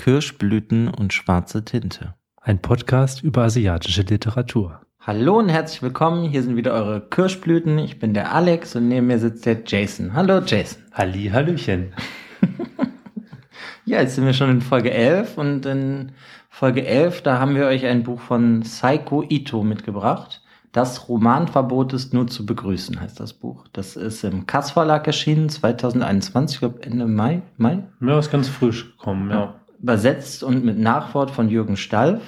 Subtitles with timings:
[0.00, 2.14] Kirschblüten und schwarze Tinte.
[2.40, 4.80] Ein Podcast über asiatische Literatur.
[4.98, 6.26] Hallo und herzlich willkommen.
[6.26, 7.76] Hier sind wieder eure Kirschblüten.
[7.76, 10.14] Ich bin der Alex und neben mir sitzt der Jason.
[10.14, 10.84] Hallo Jason.
[10.92, 11.92] Halli, Hallöchen.
[13.84, 16.12] ja, jetzt sind wir schon in Folge 11 und in
[16.48, 20.40] Folge 11, da haben wir euch ein Buch von Saiko Ito mitgebracht.
[20.72, 23.66] Das Romanverbot ist nur zu begrüßen, heißt das Buch.
[23.74, 27.42] Das ist im Kass Verlag erschienen, 2021, ich glaube Ende Mai.
[27.58, 27.82] Mai?
[28.00, 29.59] Ja, ist ganz frisch gekommen, ja.
[29.82, 32.22] Übersetzt und mit Nachwort von Jürgen Stalf.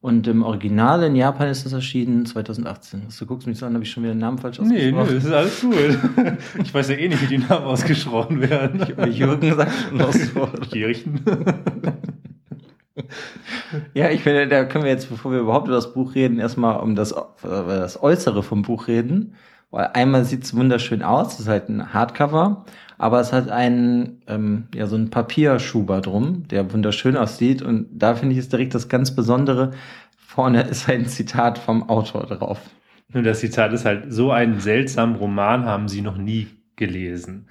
[0.00, 3.08] Und im Original in Japan ist das erschienen 2018.
[3.18, 4.92] Du guckst mich so an, habe ich schon wieder den Namen falsch ausgesprochen?
[4.92, 6.36] Nee, nee, das ist alles gut.
[6.62, 8.86] Ich weiß ja eh nicht, wie die Namen ausgesprochen werden.
[9.10, 10.70] Jürgen sagt schon Wort.
[10.70, 11.20] Kirchen.
[13.94, 16.80] Ja, ich finde, da können wir jetzt, bevor wir überhaupt über das Buch reden, erstmal
[16.80, 19.34] um das, das Äußere vom Buch reden.
[19.70, 22.64] Weil einmal sieht es wunderschön aus, es ist halt ein Hardcover,
[22.98, 27.62] aber es hat einen, ähm, ja, so einen Papierschuber drum, der wunderschön aussieht.
[27.62, 29.72] Und da finde ich es direkt das ganz Besondere.
[30.16, 32.60] Vorne ist ein Zitat vom Autor drauf.
[33.12, 37.46] Und das Zitat ist halt, so einen seltsamen Roman haben sie noch nie gelesen.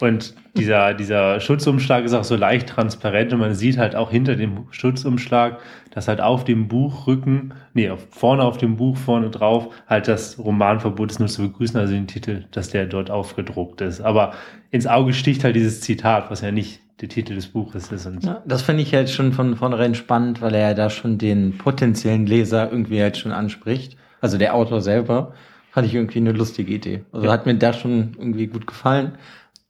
[0.00, 4.36] Und dieser, dieser Schutzumschlag ist auch so leicht transparent und man sieht halt auch hinter
[4.36, 10.08] dem Schutzumschlag, dass halt auf dem Buchrücken, nee, vorne auf dem Buch, vorne drauf, halt
[10.08, 14.00] das Romanverbot ist nur zu begrüßen, also den Titel, dass der dort aufgedruckt ist.
[14.00, 14.32] Aber
[14.70, 18.06] ins Auge sticht halt dieses Zitat, was ja nicht der Titel des Buches ist.
[18.06, 21.18] Und ja, das finde ich halt schon von vornherein spannend, weil er ja da schon
[21.18, 23.96] den potenziellen Leser irgendwie halt schon anspricht.
[24.20, 25.32] Also der Autor selber.
[25.70, 27.04] Fand ich irgendwie eine lustige Idee.
[27.12, 27.32] Also ja.
[27.32, 29.12] hat mir da schon irgendwie gut gefallen.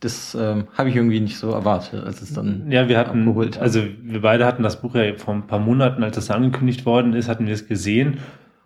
[0.01, 3.57] Das ähm, habe ich irgendwie nicht so erwartet, als es dann ja wir hatten abgeholt
[3.57, 3.63] hat.
[3.63, 7.13] also wir beide hatten das Buch ja vor ein paar Monaten, als es angekündigt worden
[7.13, 8.17] ist, hatten wir es gesehen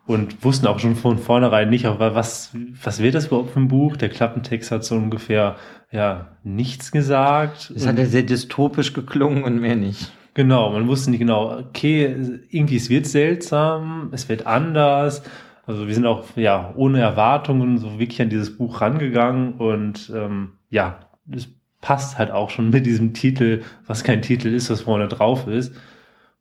[0.07, 3.67] und wussten auch schon von vornherein nicht, aber was was wird das überhaupt für ein
[3.67, 3.97] Buch?
[3.97, 5.57] Der Klappentext hat so ungefähr
[5.91, 7.73] ja nichts gesagt.
[7.75, 10.13] Es hat ja sehr dystopisch geklungen und mehr nicht.
[10.35, 12.15] Genau, man wusste nicht genau, okay,
[12.51, 15.23] irgendwie es wird seltsam, es wird anders
[15.67, 20.53] also wir sind auch ja ohne Erwartungen so wirklich an dieses Buch rangegangen und ähm,
[20.71, 21.49] ja, es
[21.81, 25.75] passt halt auch schon mit diesem Titel, was kein Titel ist, was vorne drauf ist.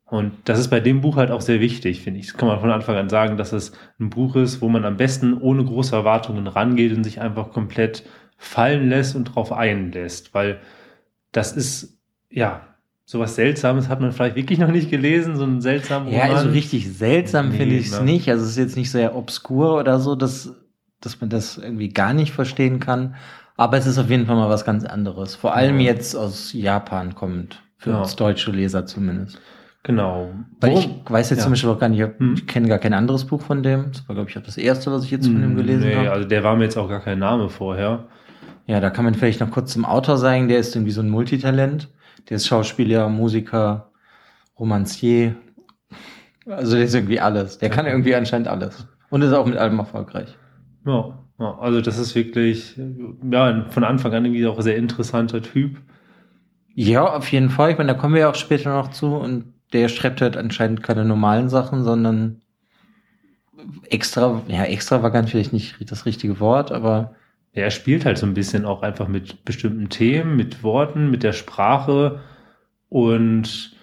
[0.06, 2.26] Und das ist bei dem Buch halt auch sehr wichtig, finde ich.
[2.26, 4.96] Das kann man von Anfang an sagen, dass es ein Buch ist, wo man am
[4.96, 8.04] besten ohne große Erwartungen rangeht und sich einfach komplett
[8.36, 10.60] fallen lässt und drauf einlässt, weil
[11.32, 11.98] das ist,
[12.30, 12.73] ja,
[13.04, 16.28] sowas Seltsames hat man vielleicht wirklich noch nicht gelesen, so ein seltsamer Roman.
[16.30, 18.04] Ja, also richtig seltsam nee, finde ich es ne?
[18.04, 18.28] nicht.
[18.30, 20.54] Also es ist jetzt nicht sehr obskur oder so, dass,
[21.00, 23.14] dass man das irgendwie gar nicht verstehen kann.
[23.56, 25.34] Aber es ist auf jeden Fall mal was ganz anderes.
[25.34, 25.92] Vor allem ja.
[25.92, 27.62] jetzt aus Japan kommt.
[27.76, 28.00] Für ja.
[28.00, 29.38] uns deutsche Leser zumindest.
[29.82, 30.30] Genau.
[30.58, 31.02] Weil Worum?
[31.04, 31.42] ich weiß jetzt ja.
[31.42, 32.34] zum Beispiel auch gar nicht, hm.
[32.34, 33.92] ich kenne gar kein anderes Buch von dem.
[33.92, 36.10] Das war, glaube ich, auch das erste, was ich jetzt von dem gelesen nee, habe.
[36.10, 38.06] also der war mir jetzt auch gar kein Name vorher.
[38.66, 41.10] Ja, da kann man vielleicht noch kurz zum Autor sagen, der ist irgendwie so ein
[41.10, 41.90] Multitalent.
[42.28, 43.90] Der ist Schauspieler, Musiker,
[44.58, 45.36] Romancier.
[46.46, 47.58] Also der ist irgendwie alles.
[47.58, 48.86] Der kann irgendwie anscheinend alles.
[49.10, 50.36] Und ist auch mit allem erfolgreich.
[50.86, 52.78] Ja, ja also das ist wirklich,
[53.30, 55.78] ja, von Anfang an irgendwie auch ein sehr interessanter Typ.
[56.74, 57.70] Ja, auf jeden Fall.
[57.70, 59.14] Ich meine, da kommen wir ja auch später noch zu.
[59.14, 62.40] Und der schreibt halt anscheinend keine normalen Sachen, sondern
[63.90, 67.14] extra, ja, extravagant vielleicht nicht das richtige Wort, aber
[67.54, 71.32] er spielt halt so ein bisschen auch einfach mit bestimmten Themen, mit Worten, mit der
[71.32, 72.20] Sprache
[72.88, 73.76] und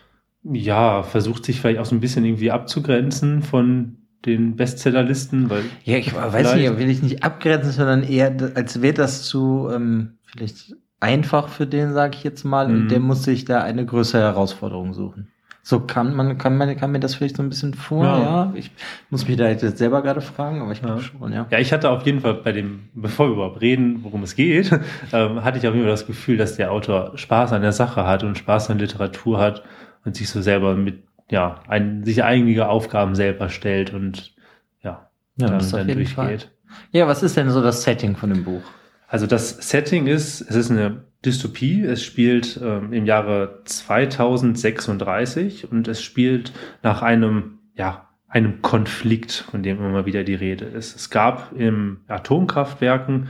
[0.43, 5.63] ja, versucht sich vielleicht auch so ein bisschen irgendwie abzugrenzen von den Bestsellerlisten, weil.
[5.83, 10.17] Ja, ich weiß nicht, will ich nicht abgrenzen, sondern eher, als wäre das zu ähm,
[10.25, 12.75] vielleicht einfach für den, sage ich jetzt mal, mhm.
[12.75, 15.30] und der muss sich da eine größere Herausforderung suchen.
[15.63, 18.19] So kann man, kann man, kann mir das vielleicht so ein bisschen vor, ja.
[18.19, 18.53] ja.
[18.55, 18.71] Ich
[19.11, 21.01] muss mich da jetzt selber gerade fragen, aber ich glaube ja.
[21.01, 21.45] schon, ja.
[21.51, 24.71] Ja, ich hatte auf jeden Fall bei dem, bevor wir überhaupt reden, worum es geht,
[25.13, 28.07] ähm, hatte ich auf jeden Fall das Gefühl, dass der Autor Spaß an der Sache
[28.07, 29.63] hat und Spaß an Literatur hat
[30.03, 34.33] und sich so selber mit, ja, ein, sich einige Aufgaben selber stellt und
[34.81, 36.09] ja, ja dann, dann durchgeht.
[36.09, 36.39] Fall.
[36.91, 38.63] Ja, was ist denn so das Setting von dem Buch?
[39.07, 41.83] Also das Setting ist, es ist eine Dystopie.
[41.83, 46.51] Es spielt ähm, im Jahre 2036 und es spielt
[46.83, 50.95] nach einem, ja, einem Konflikt, von dem immer wieder die Rede ist.
[50.95, 53.27] Es gab im Atomkraftwerken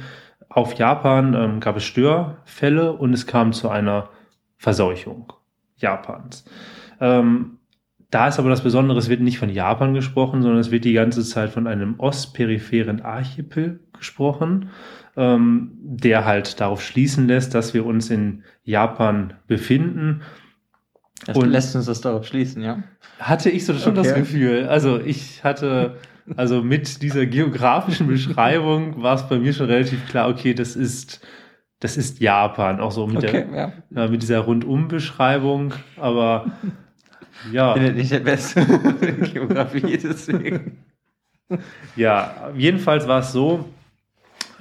[0.52, 4.10] auf Japan ähm, gab es Störfälle und es kam zu einer
[4.58, 5.32] Verseuchung
[5.78, 6.44] Japans.
[7.00, 7.58] Ähm,
[8.10, 10.94] da ist aber das Besondere, es wird nicht von Japan gesprochen, sondern es wird die
[10.94, 14.70] ganze Zeit von einem ostperipheren Archipel gesprochen
[15.18, 20.22] ähm, der halt darauf schließen lässt, dass wir uns in Japan befinden.
[21.26, 22.84] Das und lässt uns das darauf schließen, ja?
[23.20, 24.08] Hatte ich so schon okay.
[24.08, 24.68] das Gefühl.
[24.68, 25.98] Also ich hatte,
[26.36, 31.22] also mit dieser geografischen Beschreibung war es bei mir schon relativ klar, okay, das ist,
[31.80, 33.74] das ist Japan, auch so mit, okay, der, ja.
[33.92, 35.74] Ja, mit dieser Rundumbeschreibung.
[35.98, 36.46] Aber
[37.52, 37.70] Ja.
[37.70, 38.66] Ich bin ja nicht der Beste
[39.34, 40.78] Geografie, deswegen.
[41.96, 43.66] Ja, jedenfalls war es so,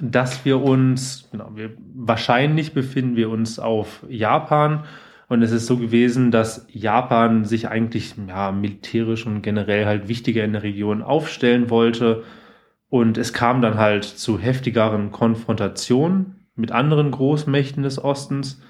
[0.01, 4.83] dass wir uns, genau, wir, wahrscheinlich befinden wir uns auf Japan
[5.27, 10.43] und es ist so gewesen, dass Japan sich eigentlich ja, militärisch und generell halt wichtiger
[10.43, 12.23] in der Region aufstellen wollte
[12.91, 18.61] und es kam dann halt zu heftigeren Konfrontationen mit anderen Großmächten des Ostens.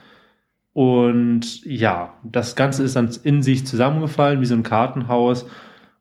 [0.74, 5.48] Und ja, das Ganze ist dann in sich zusammengefallen, wie so ein Kartenhaus.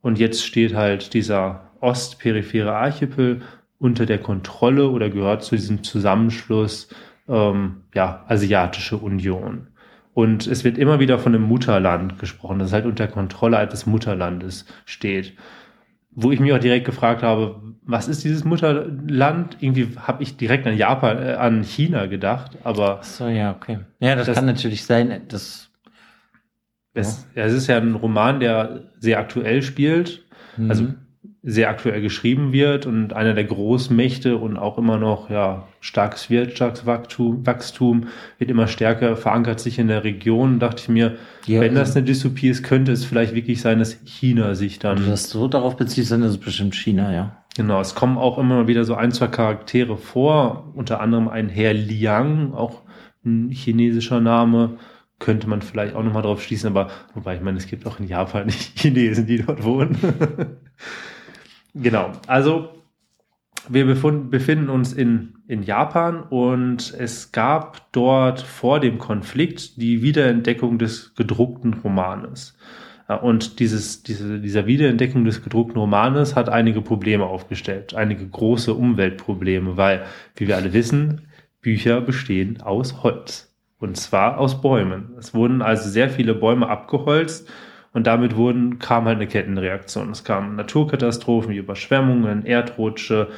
[0.02, 3.40] Und jetzt steht halt dieser ostperiphere Archipel
[3.80, 6.88] unter der Kontrolle oder gehört zu diesem Zusammenschluss,
[7.28, 9.66] ähm, ja, Asiatische Union.
[10.14, 14.66] Und es wird immer wieder von einem Mutterland gesprochen, das halt unter Kontrolle des Mutterlandes
[14.84, 15.34] steht
[16.12, 19.56] wo ich mich auch direkt gefragt habe, was ist dieses Mutterland?
[19.60, 22.98] Irgendwie habe ich direkt an Japan, äh, an China gedacht, aber.
[23.00, 23.80] Ach so, ja, okay.
[24.00, 25.70] Ja, das, das kann natürlich sein, dass.
[26.92, 27.44] Es, ja.
[27.44, 30.24] es ist ja ein Roman, der sehr aktuell spielt.
[30.56, 30.70] Mhm.
[30.70, 30.88] Also
[31.42, 37.46] sehr aktuell geschrieben wird und einer der Großmächte und auch immer noch ja starkes Wirtschaftswachstum
[37.46, 38.08] Wachstum
[38.38, 40.58] wird immer stärker verankert sich in der Region.
[40.58, 41.16] Dachte ich mir,
[41.46, 44.98] ja, wenn das eine Dystopie ist, könnte es vielleicht wirklich sein, dass China sich dann.
[44.98, 47.36] Wenn du das so darauf beziehst, dann ist es bestimmt China, ja.
[47.56, 51.74] Genau, es kommen auch immer wieder so ein, zwei Charaktere vor, unter anderem ein Herr
[51.74, 52.82] Liang, auch
[53.24, 54.78] ein chinesischer Name,
[55.18, 58.06] könnte man vielleicht auch nochmal drauf schließen, aber wobei ich meine, es gibt auch in
[58.06, 59.96] Japan nicht Chinesen, die dort wohnen.
[61.74, 62.70] Genau, also
[63.68, 70.78] wir befinden uns in, in Japan und es gab dort vor dem Konflikt die Wiederentdeckung
[70.78, 72.56] des gedruckten Romanes.
[73.22, 79.76] Und dieses, diese, dieser Wiederentdeckung des gedruckten Romanes hat einige Probleme aufgestellt, einige große Umweltprobleme,
[79.76, 80.04] weil,
[80.36, 81.22] wie wir alle wissen,
[81.60, 83.52] Bücher bestehen aus Holz.
[83.78, 85.14] Und zwar aus Bäumen.
[85.18, 87.48] Es wurden also sehr viele Bäume abgeholzt
[87.92, 90.10] und damit wurden, kam halt eine Kettenreaktion.
[90.10, 93.28] Es kamen Naturkatastrophen wie Überschwemmungen, Erdrutsche.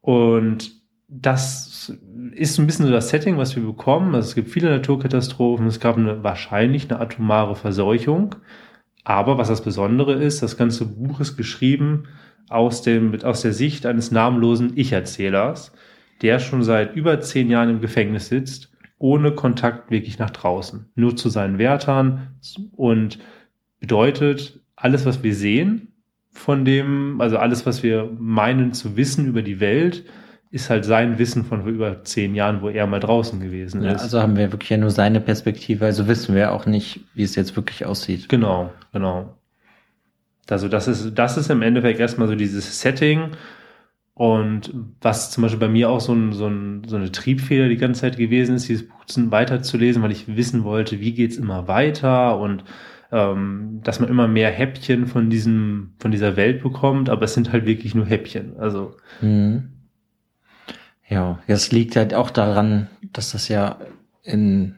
[0.00, 0.72] Und
[1.08, 1.92] das
[2.32, 4.14] ist ein bisschen so das Setting, was wir bekommen.
[4.14, 5.66] Also es gibt viele Naturkatastrophen.
[5.66, 8.36] Es gab eine, wahrscheinlich eine atomare Verseuchung.
[9.04, 12.04] Aber was das Besondere ist, das ganze Buch ist geschrieben
[12.48, 15.72] aus, dem, aus der Sicht eines namenlosen Ich-Erzählers,
[16.22, 20.90] der schon seit über zehn Jahren im Gefängnis sitzt, ohne Kontakt wirklich nach draußen.
[20.94, 22.34] Nur zu seinen Wärtern
[22.76, 23.18] und
[23.80, 25.88] bedeutet, alles, was wir sehen,
[26.30, 30.04] von dem, also alles, was wir meinen zu wissen über die Welt,
[30.52, 34.02] ist halt sein Wissen von über zehn Jahren, wo er mal draußen gewesen ja, ist.
[34.02, 37.36] Also haben wir wirklich ja nur seine Perspektive, also wissen wir auch nicht, wie es
[37.36, 38.28] jetzt wirklich aussieht.
[38.28, 39.36] Genau, genau.
[40.48, 43.30] Also das ist, das ist im Endeffekt erstmal so dieses Setting
[44.14, 47.76] und was zum Beispiel bei mir auch so, ein, so, ein, so eine Triebfeder die
[47.76, 52.38] ganze Zeit gewesen ist, dieses Buch weiterzulesen, weil ich wissen wollte, wie geht's immer weiter
[52.38, 52.64] und
[53.12, 57.52] ähm, dass man immer mehr Häppchen von diesem, von dieser Welt bekommt, aber es sind
[57.52, 58.56] halt wirklich nur Häppchen.
[58.58, 58.96] Also.
[59.20, 59.70] Mhm.
[61.08, 63.78] Ja, das liegt halt auch daran, dass das ja
[64.22, 64.76] in,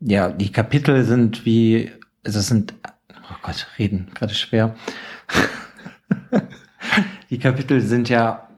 [0.00, 1.92] ja, die Kapitel sind wie,
[2.24, 2.74] also es sind,
[3.10, 4.74] oh Gott, reden, gerade schwer.
[7.30, 8.48] die Kapitel sind ja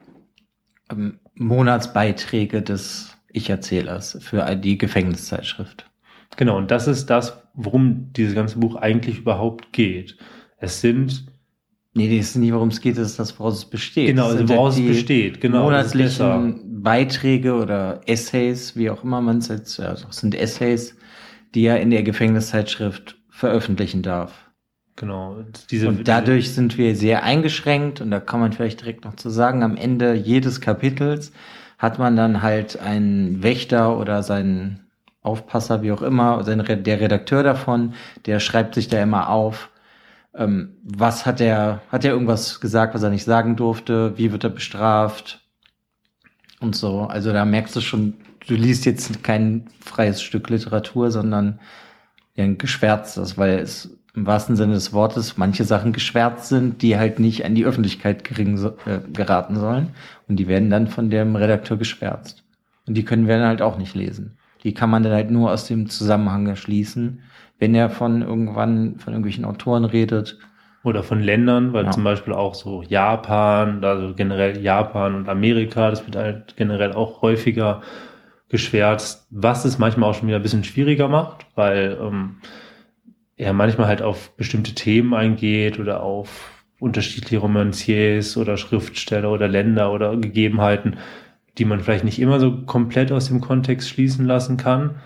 [0.91, 5.91] ähm, Monatsbeiträge des Ich-Erzählers für die Gefängniszeitschrift.
[6.37, 10.17] Genau, und das ist das, worum dieses ganze Buch eigentlich überhaupt geht.
[10.59, 11.27] Es sind
[11.97, 14.09] Nee, das ist nicht, worum es geht, das ist das, woraus es besteht.
[14.09, 15.63] Genau, also woraus es besteht, genau.
[15.63, 20.97] Monatlichen Beiträge oder Essays, wie auch immer man es jetzt, also es sind Essays,
[21.55, 24.51] die er in der Gefängniszeitschrift veröffentlichen darf.
[24.97, 25.45] Genau.
[25.71, 29.31] Diese, und dadurch sind wir sehr eingeschränkt und da kann man vielleicht direkt noch zu
[29.31, 31.33] sagen, am Ende jedes Kapitels
[31.79, 34.84] hat man dann halt einen Wächter oder seinen
[35.25, 37.95] Aufpasser, wie auch immer, der Redakteur davon,
[38.27, 39.71] der schreibt sich da immer auf,
[40.35, 44.45] ähm, was hat er, hat er irgendwas gesagt, was er nicht sagen durfte, wie wird
[44.45, 45.41] er bestraft
[46.61, 47.03] und so.
[47.03, 48.15] Also da merkst du schon,
[48.47, 51.59] du liest jetzt kein freies Stück Literatur, sondern
[52.37, 57.19] ein geschwärztes, weil es im wahrsten Sinne des Wortes manche Sachen geschwärzt sind, die halt
[57.19, 59.95] nicht an die Öffentlichkeit gering, äh, geraten sollen.
[60.29, 62.45] Und die werden dann von dem Redakteur geschwärzt.
[62.87, 65.53] Und die können wir dann halt auch nicht lesen die kann man dann halt nur
[65.53, 67.23] aus dem Zusammenhang erschließen,
[67.59, 70.39] wenn er von irgendwann, von irgendwelchen Autoren redet.
[70.83, 71.91] Oder von Ländern, weil ja.
[71.91, 77.23] zum Beispiel auch so Japan, also generell Japan und Amerika, das wird halt generell auch
[77.23, 77.83] häufiger
[78.49, 82.37] geschwärzt, was es manchmal auch schon wieder ein bisschen schwieriger macht, weil ähm,
[83.37, 89.93] er manchmal halt auf bestimmte Themen eingeht oder auf unterschiedliche Romanciers oder Schriftsteller oder Länder
[89.93, 90.99] oder Gegebenheiten,
[91.59, 94.97] die man vielleicht nicht immer so komplett aus dem Kontext schließen lassen kann.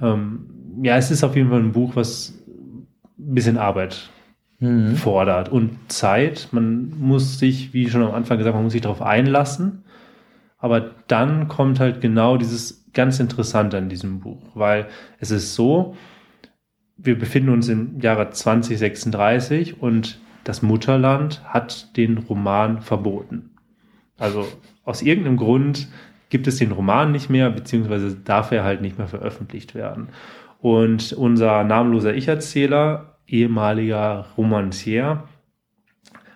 [0.00, 2.34] Ähm, ja, es ist auf jeden Fall ein Buch, was
[3.18, 4.10] ein bisschen Arbeit
[4.58, 4.96] mhm.
[4.96, 6.48] fordert und Zeit.
[6.52, 9.84] Man muss sich, wie schon am Anfang gesagt, man muss sich darauf einlassen.
[10.58, 14.86] Aber dann kommt halt genau dieses ganz Interessante an diesem Buch, weil
[15.20, 15.94] es ist so,
[16.96, 23.50] wir befinden uns im Jahre 2036 und das Mutterland hat den Roman verboten.
[24.16, 24.46] Also
[24.86, 25.88] aus irgendeinem Grund
[26.30, 30.08] gibt es den Roman nicht mehr, beziehungsweise darf er halt nicht mehr veröffentlicht werden.
[30.60, 35.24] Und unser namenloser Ich-Erzähler, ehemaliger Romancier,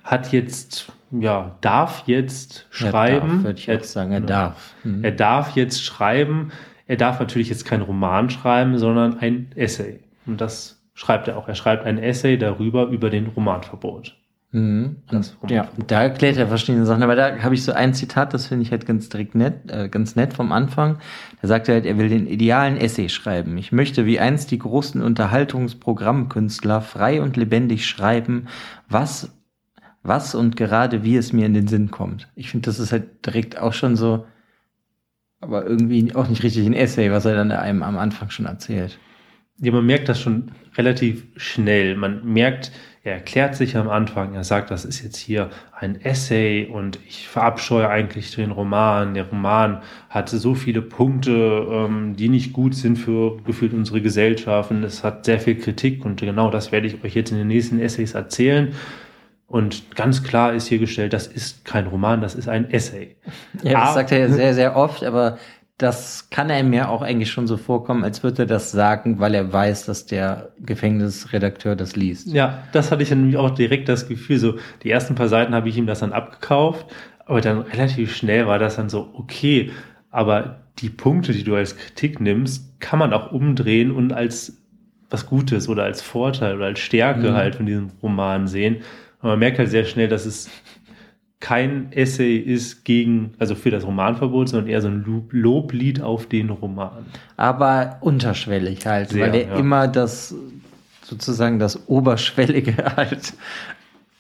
[0.04, 3.45] hat jetzt, ja, darf jetzt schreiben.
[3.45, 4.75] würde ich jetzt sagen, er darf.
[4.85, 5.04] Mhm.
[5.04, 6.52] Er darf jetzt schreiben.
[6.87, 10.00] Er darf natürlich jetzt kein Roman schreiben, sondern ein Essay.
[10.26, 11.49] Und das schreibt er auch.
[11.49, 14.16] Er schreibt ein Essay darüber, über den Romanverbot.
[14.52, 14.97] Mhm.
[15.12, 17.02] Und, ja, da erklärt er verschiedene Sachen.
[17.02, 19.88] Aber da habe ich so ein Zitat, das finde ich halt ganz direkt nett, äh,
[19.88, 20.99] ganz nett vom Anfang.
[21.40, 23.57] Da sagt er halt, er will den idealen Essay schreiben.
[23.59, 28.49] Ich möchte wie einst die großen Unterhaltungsprogrammkünstler frei und lebendig schreiben,
[28.88, 29.30] was,
[30.02, 32.28] was und gerade wie es mir in den Sinn kommt.
[32.35, 34.26] Ich finde, das ist halt direkt auch schon so,
[35.40, 38.99] aber irgendwie auch nicht richtig ein Essay, was er dann einem am Anfang schon erzählt.
[39.59, 41.97] Ja, man merkt das schon relativ schnell.
[41.97, 46.66] Man merkt, er erklärt sich am Anfang, er sagt, das ist jetzt hier ein Essay
[46.66, 49.14] und ich verabscheue eigentlich den Roman.
[49.14, 49.80] Der Roman
[50.11, 54.71] hat so viele Punkte, ähm, die nicht gut sind für gefühlt unsere Gesellschaft.
[54.71, 57.49] Und es hat sehr viel Kritik und genau das werde ich euch jetzt in den
[57.49, 58.75] nächsten Essays erzählen.
[59.47, 63.16] Und ganz klar ist hier gestellt, das ist kein Roman, das ist ein Essay.
[63.62, 65.38] Ja, das aber, sagt er ja sehr, sehr oft, aber
[65.80, 69.34] das kann er mir auch eigentlich schon so vorkommen, als würde er das sagen, weil
[69.34, 72.28] er weiß, dass der Gefängnisredakteur das liest.
[72.28, 74.38] Ja, das hatte ich dann auch direkt das Gefühl.
[74.38, 76.84] So, die ersten paar Seiten habe ich ihm das dann abgekauft,
[77.25, 79.70] aber dann relativ schnell war das dann so, okay,
[80.10, 84.58] aber die Punkte, die du als Kritik nimmst, kann man auch umdrehen und als
[85.08, 87.34] was Gutes oder als Vorteil oder als Stärke mhm.
[87.34, 88.76] halt von diesem Roman sehen.
[89.22, 90.50] Und man merkt halt sehr schnell, dass es
[91.40, 96.50] kein Essay ist gegen, also für das Romanverbot, sondern eher so ein Loblied auf den
[96.50, 97.06] Roman.
[97.37, 99.56] Aber unterschwellig halt, Sehr, weil er ja.
[99.56, 100.35] immer das,
[101.02, 103.32] sozusagen das Oberschwellige halt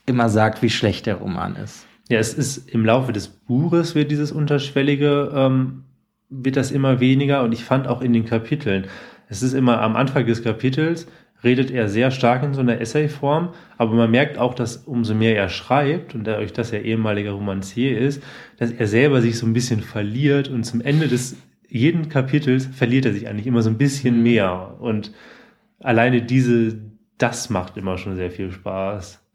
[0.06, 1.86] immer sagt, wie schlecht der Roman ist.
[2.08, 5.84] Ja, es ist im Laufe des Buches wird dieses Unterschwellige, ähm,
[6.30, 8.86] wird das immer weniger und ich fand auch in den Kapiteln,
[9.28, 11.06] es ist immer am Anfang des Kapitels,
[11.42, 15.36] redet er sehr stark in so einer Essay-Form, aber man merkt auch, dass umso mehr
[15.36, 18.22] er schreibt und dadurch, dass er ehemaliger Romancier ist,
[18.58, 21.36] dass er selber sich so ein bisschen verliert und zum Ende des
[21.68, 24.22] jeden Kapitels verliert er sich eigentlich immer so ein bisschen mhm.
[24.22, 25.12] mehr und
[25.78, 26.78] alleine diese,
[27.16, 29.20] das macht immer schon sehr viel Spaß.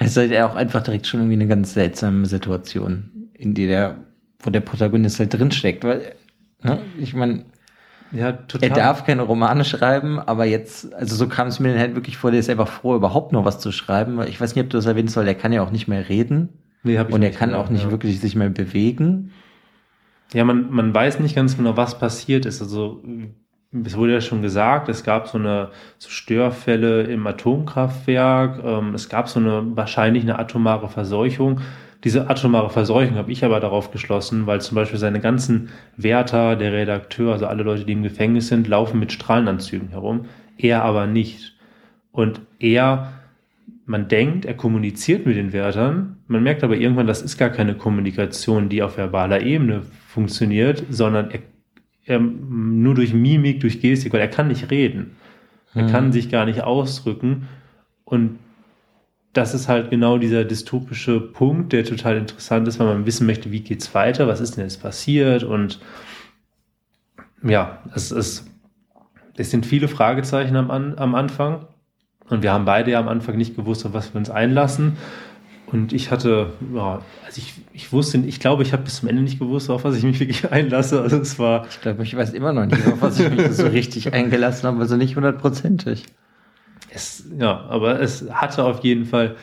[0.00, 4.04] Es ist halt auch einfach direkt schon irgendwie eine ganz seltsame Situation, in die der,
[4.38, 6.14] wo der Protagonist halt drinsteckt, weil,
[6.62, 7.46] ne, ich meine,
[8.12, 8.68] ja, total.
[8.68, 12.16] Er darf keine Romane schreiben, aber jetzt, also so kam es mir dann halt wirklich
[12.16, 14.20] vor, der ist einfach froh, überhaupt noch was zu schreiben.
[14.26, 16.48] Ich weiß nicht, ob du das erwähnt soll, der kann ja auch nicht mehr reden.
[16.82, 17.90] Nee, hab ich Und er kann mehr, auch nicht ja.
[17.90, 19.32] wirklich sich mehr bewegen.
[20.32, 22.62] Ja, man, man weiß nicht ganz genau, was passiert ist.
[22.62, 23.02] Also,
[23.72, 29.08] es wurde ja schon gesagt, es gab so eine so Störfälle im Atomkraftwerk, ähm, es
[29.08, 31.60] gab so eine wahrscheinlich eine atomare Verseuchung.
[32.04, 36.72] Diese atomare Verseuchung habe ich aber darauf geschlossen, weil zum Beispiel seine ganzen Wärter, der
[36.72, 40.26] Redakteur, also alle Leute, die im Gefängnis sind, laufen mit Strahlenanzügen herum.
[40.56, 41.56] Er aber nicht.
[42.12, 43.14] Und er,
[43.84, 46.18] man denkt, er kommuniziert mit den Wärtern.
[46.28, 51.32] Man merkt aber irgendwann, das ist gar keine Kommunikation, die auf verbaler Ebene funktioniert, sondern
[51.32, 51.40] er,
[52.04, 55.16] er nur durch Mimik, durch Gestik, weil er kann nicht reden.
[55.74, 55.90] Er hm.
[55.90, 57.48] kann sich gar nicht ausdrücken.
[58.04, 58.38] Und
[59.32, 63.50] das ist halt genau dieser dystopische Punkt, der total interessant ist, weil man wissen möchte,
[63.52, 65.80] wie geht's weiter, was ist denn jetzt passiert und
[67.42, 68.46] ja, es ist,
[69.36, 71.66] es sind viele Fragezeichen am, am Anfang
[72.28, 74.96] und wir haben beide ja am Anfang nicht gewusst, auf was wir uns einlassen.
[75.70, 79.22] Und ich hatte, ja, also ich, ich wusste, ich glaube, ich habe bis zum Ende
[79.22, 81.00] nicht gewusst, auf was ich mich wirklich einlasse.
[81.02, 81.66] Also es war.
[81.68, 84.80] Ich glaube, ich weiß immer noch nicht, auf was ich mich so richtig eingelassen habe,
[84.80, 86.04] also nicht hundertprozentig.
[86.90, 89.36] Es, ja, aber es hatte auf jeden Fall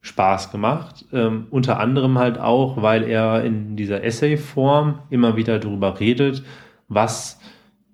[0.00, 1.04] Spaß gemacht.
[1.12, 6.42] Ähm, unter anderem halt auch, weil er in dieser Essay-Form immer wieder darüber redet,
[6.88, 7.40] was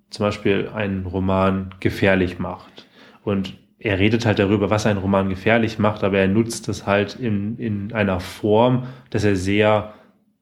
[0.09, 2.87] zum Beispiel einen Roman gefährlich macht.
[3.23, 7.15] Und er redet halt darüber, was einen Roman gefährlich macht, aber er nutzt es halt
[7.15, 9.93] in, in einer Form, dass er sehr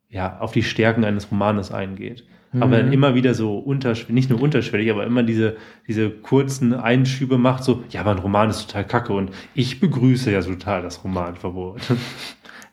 [0.10, 2.24] ja, auf die Stärken eines Romanes eingeht
[2.62, 2.94] aber dann mhm.
[2.94, 5.58] immer wieder so unterschwellig, nicht nur unterschwellig, aber immer diese,
[5.88, 10.32] diese kurzen Einschübe macht, so, ja, aber ein Roman ist total kacke und ich begrüße
[10.32, 11.82] ja total das Romanverbot.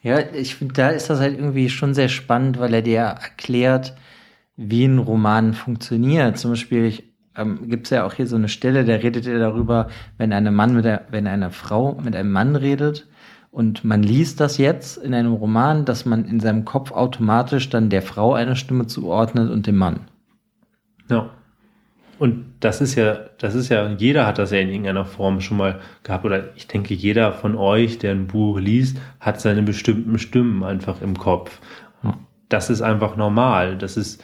[0.03, 3.95] Ja, ich finde, da ist das halt irgendwie schon sehr spannend, weil er dir erklärt,
[4.57, 6.39] wie ein Roman funktioniert.
[6.39, 7.05] Zum Beispiel, ich,
[7.37, 10.53] ähm, gibt es ja auch hier so eine Stelle, da redet er darüber, wenn eine
[10.53, 13.09] Mann mit der, wenn eine Frau mit einem Mann redet
[13.51, 17.91] und man liest das jetzt in einem Roman, dass man in seinem Kopf automatisch dann
[17.91, 20.01] der Frau eine Stimme zuordnet und dem Mann.
[21.09, 21.31] Ja.
[22.19, 25.57] Und das ist ja, das ist ja, jeder hat das ja in irgendeiner Form schon
[25.57, 26.27] mal gehabt.
[26.27, 31.01] Oder ich denke, jeder von euch, der ein Buch liest, hat seine bestimmten Stimmen einfach
[31.01, 31.61] im Kopf.
[32.51, 33.79] Das ist einfach normal.
[33.79, 34.23] Das ist,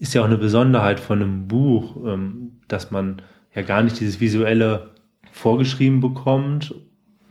[0.00, 3.22] ist ja auch eine Besonderheit von einem Buch, ähm, dass man
[3.54, 4.90] ja gar nicht dieses visuelle
[5.30, 6.74] vorgeschrieben bekommt.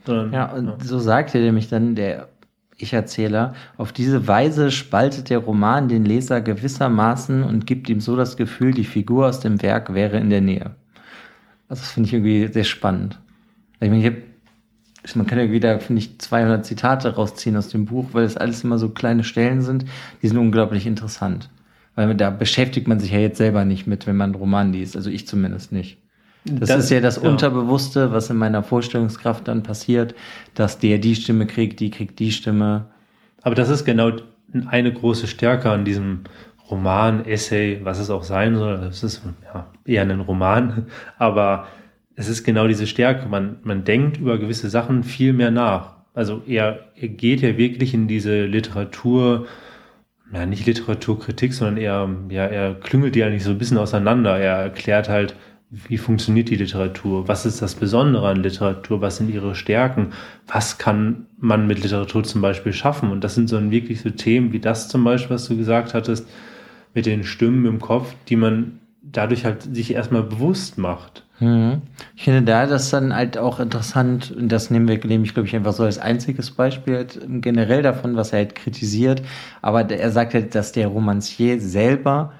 [0.06, 0.76] Sondern, ja, und ja.
[0.82, 2.28] so sagt er nämlich dann der
[2.78, 8.36] Ich-Erzähler, auf diese Weise spaltet der Roman den Leser gewissermaßen und gibt ihm so das
[8.36, 10.76] Gefühl, die Figur aus dem Werk wäre in der Nähe.
[11.68, 13.18] Also das finde ich irgendwie sehr spannend.
[13.80, 14.22] Ich meine, ich habe
[15.14, 18.64] man kann ja wieder, finde ich, 200 Zitate rausziehen aus dem Buch, weil es alles
[18.64, 19.84] immer so kleine Stellen sind,
[20.20, 21.48] die sind unglaublich interessant.
[21.94, 24.96] Weil da beschäftigt man sich ja jetzt selber nicht mit, wenn man einen Roman liest.
[24.96, 25.98] Also ich zumindest nicht.
[26.46, 27.28] Das, das ist ja das ja.
[27.28, 30.14] Unterbewusste, was in meiner Vorstellungskraft dann passiert,
[30.54, 32.86] dass der die Stimme kriegt, die kriegt die Stimme.
[33.42, 34.12] Aber das ist genau
[34.68, 36.20] eine große Stärke an diesem
[36.70, 38.78] Roman, Essay, was es auch sein soll.
[38.78, 40.86] Das ist ja, eher ein Roman,
[41.18, 41.66] aber
[42.14, 43.28] es ist genau diese Stärke.
[43.28, 45.96] Man, man denkt über gewisse Sachen viel mehr nach.
[46.14, 49.46] Also er, er geht ja wirklich in diese Literatur,
[50.32, 54.38] ja, nicht Literaturkritik, sondern eher, ja, er klüngelt die eigentlich so ein bisschen auseinander.
[54.38, 55.36] Er erklärt halt,
[55.70, 57.26] wie funktioniert die Literatur?
[57.26, 59.00] Was ist das Besondere an Literatur?
[59.00, 60.12] Was sind ihre Stärken?
[60.46, 63.10] Was kann man mit Literatur zum Beispiel schaffen?
[63.10, 66.28] Und das sind so wirklich so Themen wie das zum Beispiel, was du gesagt hattest,
[66.94, 71.24] mit den Stimmen im Kopf, die man dadurch halt sich erstmal bewusst macht.
[71.40, 71.82] Mhm.
[72.16, 75.48] Ich finde da das dann halt auch interessant, und das nehmen wir, nehme ich, glaube
[75.48, 79.22] ich, einfach so als einziges Beispiel halt generell davon, was er halt kritisiert.
[79.62, 82.32] Aber er sagt halt, dass der Romancier selber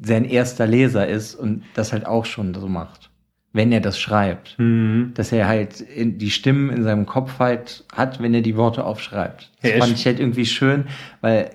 [0.00, 3.10] sein erster Leser ist und das halt auch schon so macht.
[3.52, 4.58] Wenn er das schreibt.
[4.58, 5.12] Mhm.
[5.14, 9.52] Dass er halt die Stimmen in seinem Kopf halt hat, wenn er die Worte aufschreibt.
[9.62, 10.86] Das ja, fand ich halt irgendwie schön,
[11.20, 11.50] weil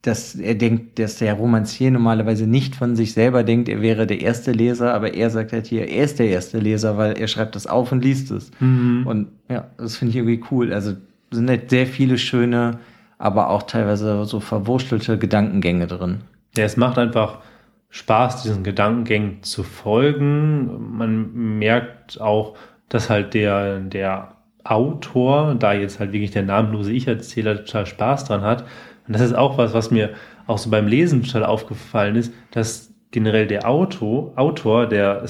[0.00, 4.20] dass er denkt, dass der Romancier normalerweise nicht von sich selber denkt, er wäre der
[4.20, 7.56] erste Leser, aber er sagt halt hier, er ist der erste Leser, weil er schreibt
[7.56, 8.50] das auf und liest es.
[8.60, 9.06] Mhm.
[9.06, 10.74] Und ja, das finde ich irgendwie cool.
[10.74, 10.92] Also
[11.30, 12.80] sind halt sehr viele schöne,
[13.16, 16.18] aber auch teilweise so verwurstelte Gedankengänge drin.
[16.56, 17.38] Ja, es macht einfach
[17.94, 20.96] Spaß, diesen Gedankengängen zu folgen.
[20.96, 22.56] Man merkt auch,
[22.88, 28.42] dass halt der, der Autor, da jetzt halt wirklich der namenlose Ich-Erzähler total Spaß dran
[28.42, 28.64] hat,
[29.06, 30.10] und das ist auch was, was mir
[30.48, 35.24] auch so beim Lesen total aufgefallen ist, dass generell der Auto, Autor, der,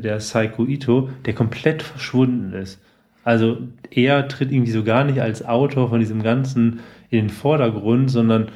[0.00, 2.80] der Saiko Ito, der komplett verschwunden ist.
[3.24, 3.58] Also
[3.90, 6.78] er tritt irgendwie so gar nicht als Autor von diesem Ganzen
[7.10, 8.50] in den Vordergrund, sondern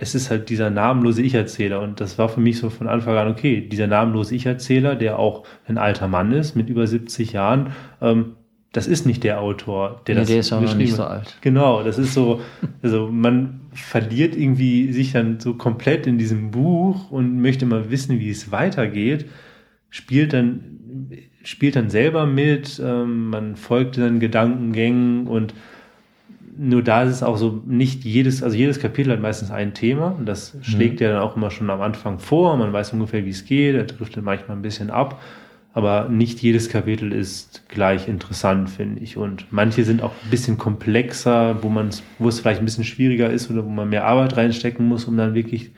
[0.00, 1.80] es ist halt dieser namenlose Ich-Erzähler.
[1.82, 5.44] Und das war für mich so von Anfang an, okay, dieser namenlose Ich-Erzähler, der auch
[5.66, 8.36] ein alter Mann ist mit über 70 Jahren, ähm,
[8.72, 11.36] das ist nicht der Autor, der nee, das der ist auch noch nicht so alt.
[11.40, 12.40] Genau, das ist so,
[12.82, 18.20] also man verliert irgendwie sich dann so komplett in diesem Buch und möchte mal wissen,
[18.20, 19.26] wie es weitergeht,
[19.90, 20.60] spielt dann,
[21.42, 25.52] spielt dann selber mit, ähm, man folgt dann Gedankengängen und
[26.60, 30.14] nur da ist es auch so, nicht jedes, also jedes Kapitel hat meistens ein Thema
[30.18, 31.06] und das schlägt mhm.
[31.06, 33.84] ja dann auch immer schon am Anfang vor, man weiß ungefähr, wie es geht, er
[33.84, 35.20] driftet manchmal ein bisschen ab
[35.72, 39.16] aber nicht jedes Kapitel ist gleich interessant, finde ich.
[39.16, 43.30] Und manche sind auch ein bisschen komplexer, wo man wo es vielleicht ein bisschen schwieriger
[43.30, 45.70] ist oder wo man mehr Arbeit reinstecken muss, um dann wirklich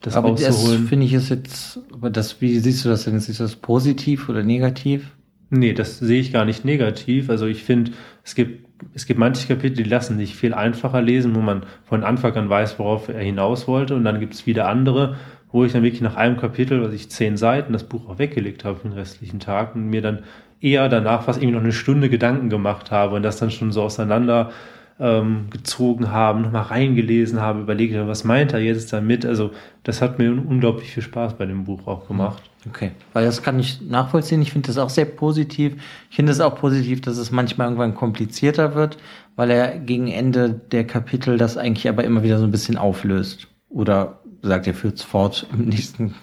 [0.00, 0.82] das aber rauszuholen.
[0.82, 3.14] Das finde ich ist jetzt, aber das, wie siehst du das denn?
[3.14, 5.12] Ist das positiv oder negativ?
[5.48, 7.30] Nee, das sehe ich gar nicht negativ.
[7.30, 7.92] Also ich finde,
[8.24, 12.04] es gibt, es gibt manche Kapitel, die lassen sich viel einfacher lesen, wo man von
[12.04, 13.94] Anfang an weiß, worauf er hinaus wollte.
[13.94, 15.16] Und dann gibt es wieder andere,
[15.50, 18.64] wo ich dann wirklich nach einem Kapitel, was ich zehn Seiten, das Buch auch weggelegt
[18.64, 20.20] habe für den restlichen Tag und mir dann
[20.60, 23.82] eher danach fast irgendwie noch eine Stunde Gedanken gemacht habe und das dann schon so
[23.82, 24.50] auseinander
[24.98, 29.26] ähm, gezogen haben, nochmal reingelesen habe, überlegt habe, was meint er jetzt damit.
[29.26, 29.50] Also
[29.82, 32.42] das hat mir unglaublich viel Spaß bei dem Buch auch gemacht.
[32.68, 34.42] Okay, weil das kann ich nachvollziehen.
[34.42, 35.74] Ich finde das auch sehr positiv.
[36.10, 38.96] Ich finde es auch positiv, dass es manchmal irgendwann komplizierter wird,
[39.36, 43.46] weil er gegen Ende der Kapitel das eigentlich aber immer wieder so ein bisschen auflöst.
[43.68, 46.14] Oder sagt, er führt es fort im nächsten,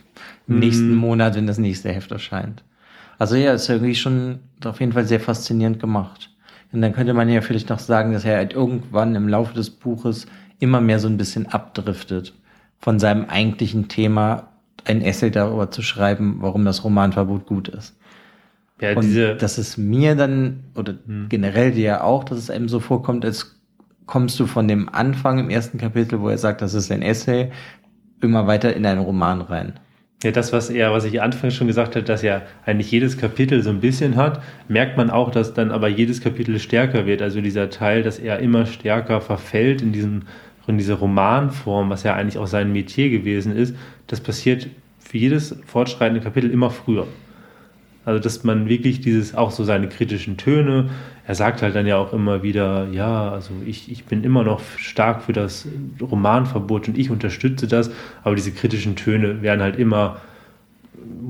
[0.48, 0.60] im mm.
[0.60, 2.64] nächsten Monat, wenn das nächste Heft erscheint.
[3.20, 6.30] Also ja, ist irgendwie schon auf jeden Fall sehr faszinierend gemacht.
[6.74, 9.70] Und dann könnte man ja vielleicht noch sagen, dass er halt irgendwann im Laufe des
[9.70, 10.26] Buches
[10.60, 12.34] immer mehr so ein bisschen abdriftet
[12.80, 14.50] von seinem eigentlichen Thema,
[14.86, 17.96] ein Essay darüber zu schreiben, warum das Romanverbot gut ist.
[18.82, 21.28] Ja, und diese das ist mir dann, oder hm.
[21.30, 23.62] generell dir ja auch, dass es einem so vorkommt, als
[24.06, 27.52] kommst du von dem Anfang im ersten Kapitel, wo er sagt, das ist ein Essay,
[28.20, 29.80] immer weiter in einen Roman rein.
[30.24, 33.62] Ja, das, was er, was ich anfangs schon gesagt habe, dass er eigentlich jedes Kapitel
[33.62, 37.22] so ein bisschen hat, merkt man auch, dass dann aber jedes Kapitel stärker wird.
[37.22, 40.24] Also dieser Teil, dass er immer stärker verfällt in diesem,
[40.66, 43.76] in diese Romanform, was ja eigentlich auch sein Metier gewesen ist,
[44.08, 44.68] das passiert
[45.00, 47.06] für jedes fortschreitende Kapitel immer früher.
[48.06, 50.90] Also, dass man wirklich dieses, auch so seine kritischen Töne,
[51.26, 54.62] er sagt halt dann ja auch immer wieder, ja, also ich, ich bin immer noch
[54.78, 55.68] stark für das
[56.02, 57.92] Romanverbot und ich unterstütze das,
[58.24, 60.18] aber diese kritischen Töne werden halt immer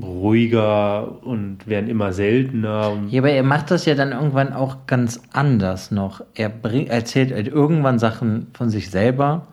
[0.02, 2.92] ruhiger und werden immer seltener.
[3.08, 6.22] Ja, aber er macht das ja dann irgendwann auch ganz anders noch.
[6.34, 9.46] Er bring, erzählt halt irgendwann Sachen von sich selber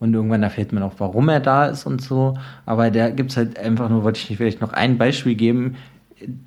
[0.00, 2.34] und irgendwann erfährt man auch, warum er da ist und so.
[2.66, 5.76] Aber da gibt es halt einfach nur, wollte ich vielleicht noch ein Beispiel geben,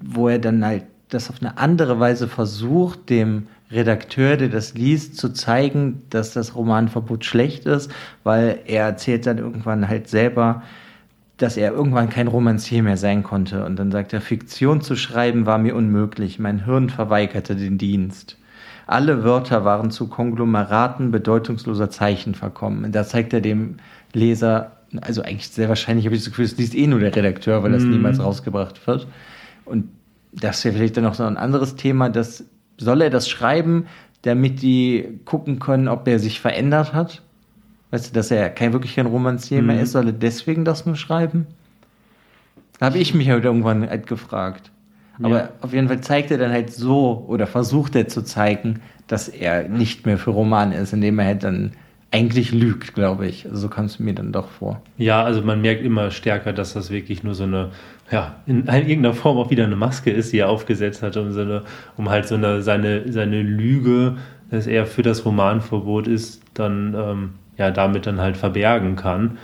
[0.03, 5.17] wo er dann halt das auf eine andere Weise versucht, dem Redakteur, der das liest,
[5.17, 7.91] zu zeigen, dass das Romanverbot schlecht ist,
[8.23, 10.63] weil er erzählt dann irgendwann halt selber,
[11.37, 13.65] dass er irgendwann kein Romancier mehr sein konnte.
[13.65, 18.37] Und dann sagt er, Fiktion zu schreiben war mir unmöglich, mein Hirn verweigerte den Dienst.
[18.87, 22.85] Alle Wörter waren zu Konglomeraten bedeutungsloser Zeichen verkommen.
[22.85, 23.77] Und da zeigt er dem
[24.13, 27.63] Leser, also eigentlich sehr wahrscheinlich habe ich das Gefühl, es liest eh nur der Redakteur,
[27.63, 27.89] weil das mm.
[27.89, 29.07] niemals rausgebracht wird.
[29.65, 29.89] Und
[30.31, 32.45] das wäre vielleicht dann noch so ein anderes Thema, dass
[32.77, 33.87] soll er das schreiben,
[34.21, 37.21] damit die gucken können, ob er sich verändert hat?
[37.91, 39.67] Weißt du, dass er kein wirklich kein Romancier mhm.
[39.67, 41.47] mehr ist, soll er deswegen das nur schreiben?
[42.79, 44.71] Da habe ich mich halt irgendwann halt gefragt.
[45.21, 45.49] Aber ja.
[45.61, 49.69] auf jeden Fall zeigt er dann halt so oder versucht er zu zeigen, dass er
[49.69, 51.71] nicht mehr für Romane ist, indem er halt dann
[52.15, 53.45] eigentlich lügt, glaube ich.
[53.51, 54.81] So kam es mir dann doch vor.
[54.97, 57.71] Ja, also man merkt immer stärker, dass das wirklich nur so eine,
[58.09, 61.41] ja, in irgendeiner Form auch wieder eine Maske ist, die er aufgesetzt hat, um, so
[61.41, 61.63] eine,
[61.97, 64.15] um halt so eine, seine, seine Lüge,
[64.49, 69.37] dass er für das Romanverbot ist, dann ähm, ja damit dann halt verbergen kann.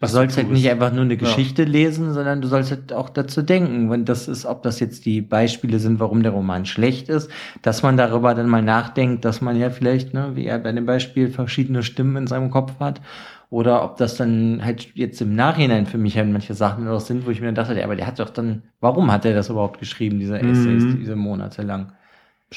[0.00, 1.68] Was du sollst halt nicht einfach nur eine Geschichte ja.
[1.68, 5.22] lesen, sondern du sollst halt auch dazu denken, wenn das ist, ob das jetzt die
[5.22, 7.30] Beispiele sind, warum der Roman schlecht ist,
[7.62, 10.84] dass man darüber dann mal nachdenkt, dass man ja vielleicht, ne, wie er bei dem
[10.84, 13.00] Beispiel verschiedene Stimmen in seinem Kopf hat
[13.54, 17.24] oder ob das dann halt jetzt im Nachhinein für mich halt manche Sachen noch sind,
[17.24, 19.78] wo ich mir dann dachte, aber der hat doch dann, warum hat er das überhaupt
[19.78, 20.98] geschrieben, dieser Essays, mhm.
[20.98, 21.92] diese Monate lang?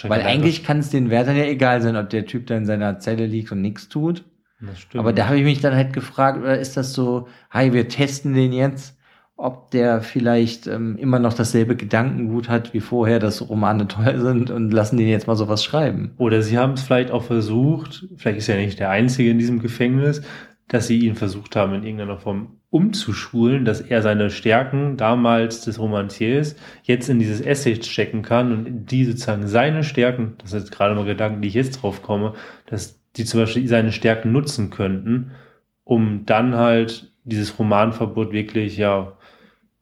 [0.01, 2.97] Weil eigentlich kann es den Wärtern ja egal sein, ob der Typ da in seiner
[2.97, 4.23] Zelle liegt und nichts tut.
[4.59, 4.99] Das stimmt.
[4.99, 8.33] Aber da habe ich mich dann halt gefragt, oder ist das so, hey, wir testen
[8.33, 8.97] den jetzt,
[9.35, 14.49] ob der vielleicht ähm, immer noch dasselbe Gedankengut hat wie vorher, dass Romane toll sind
[14.49, 16.15] und lassen den jetzt mal sowas schreiben.
[16.17, 19.59] Oder sie haben es vielleicht auch versucht, vielleicht ist er nicht der Einzige in diesem
[19.59, 20.23] Gefängnis,
[20.67, 25.79] dass sie ihn versucht haben, in irgendeiner Form umzuschulen, dass er seine Stärken damals des
[25.79, 30.71] Romanciers jetzt in dieses Essay checken kann und die sozusagen seine Stärken, das ist jetzt
[30.71, 32.33] gerade mal Gedanken, die ich jetzt drauf komme,
[32.65, 35.31] dass die zum Beispiel seine Stärken nutzen könnten,
[35.85, 39.13] um dann halt dieses Romanverbot wirklich ja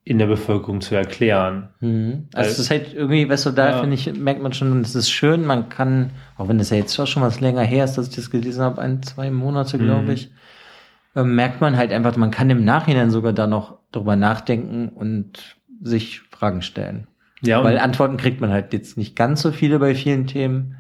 [0.03, 1.69] in der Bevölkerung zu erklären.
[1.79, 2.27] Mhm.
[2.33, 3.79] Also es ist halt irgendwie, weißt du, da ja.
[3.79, 6.95] finde ich, merkt man schon, es ist schön, man kann, auch wenn es ja jetzt
[7.09, 10.11] schon was länger her ist, dass ich das gelesen habe, ein, zwei Monate, glaube mhm.
[10.11, 10.31] ich,
[11.15, 15.57] ähm, merkt man halt einfach, man kann im Nachhinein sogar da noch drüber nachdenken und
[15.81, 17.07] sich Fragen stellen.
[17.41, 20.75] Ja, Weil Antworten kriegt man halt jetzt nicht ganz so viele bei vielen Themen.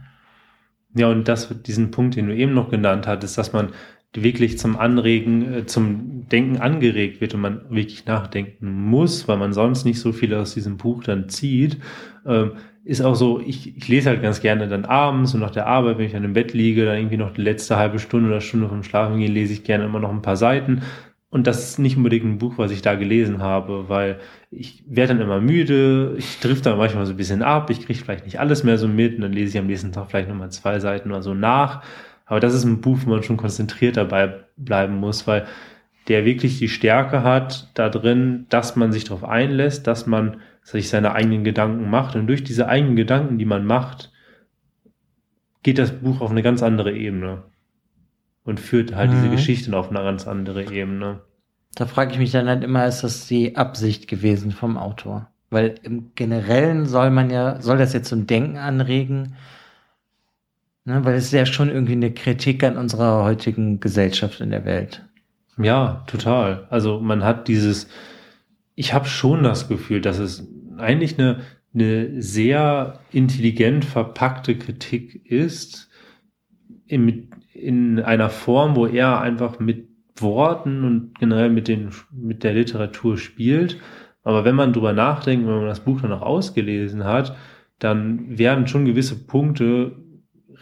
[0.95, 3.69] Ja, und das, diesen Punkt, den du eben noch genannt hattest, dass man
[4.13, 9.53] wirklich zum Anregen, äh, zum Denken angeregt wird und man wirklich nachdenken muss, weil man
[9.53, 11.77] sonst nicht so viel aus diesem Buch dann zieht.
[12.25, 12.53] Ähm,
[12.85, 15.97] ist auch so, ich, ich lese halt ganz gerne dann abends und nach der Arbeit,
[15.97, 18.69] wenn ich dann im Bett liege, dann irgendwie noch die letzte halbe Stunde oder Stunde
[18.69, 20.83] vom Schlafen gehen, lese ich gerne immer noch ein paar Seiten.
[21.31, 24.19] Und das ist nicht unbedingt ein Buch, was ich da gelesen habe, weil
[24.51, 27.99] ich werde dann immer müde, ich drifte dann manchmal so ein bisschen ab, ich kriege
[27.99, 30.51] vielleicht nicht alles mehr so mit und dann lese ich am nächsten Tag vielleicht nochmal
[30.51, 31.81] zwei Seiten oder so nach.
[32.27, 35.45] Aber das ist ein Buch, wo man schon konzentriert dabei bleiben muss, weil
[36.07, 40.89] der wirklich die Stärke hat da drin, dass man sich darauf einlässt, dass man sich
[40.89, 42.15] seine eigenen Gedanken macht.
[42.15, 44.11] Und durch diese eigenen Gedanken, die man macht,
[45.61, 47.43] geht das Buch auf eine ganz andere Ebene
[48.43, 49.15] und führt halt mhm.
[49.15, 51.21] diese Geschichten auf eine ganz andere Ebene.
[51.75, 55.29] Da frage ich mich dann halt immer, ist das die Absicht gewesen vom Autor?
[55.51, 59.35] Weil im Generellen soll man ja, soll das jetzt zum Denken anregen,
[60.85, 61.05] ne?
[61.05, 65.05] weil es ist ja schon irgendwie eine Kritik an unserer heutigen Gesellschaft in der Welt.
[65.57, 66.65] Ja, total.
[66.71, 67.87] Also man hat dieses,
[68.75, 71.41] ich habe schon das Gefühl, dass es eigentlich eine
[71.75, 75.89] eine sehr intelligent verpackte Kritik ist,
[76.87, 82.53] in, in einer Form, wo er einfach mit Worten und generell mit, den, mit der
[82.53, 83.79] Literatur spielt.
[84.23, 87.35] Aber wenn man drüber nachdenkt, wenn man das Buch dann auch ausgelesen hat,
[87.79, 89.97] dann werden schon gewisse Punkte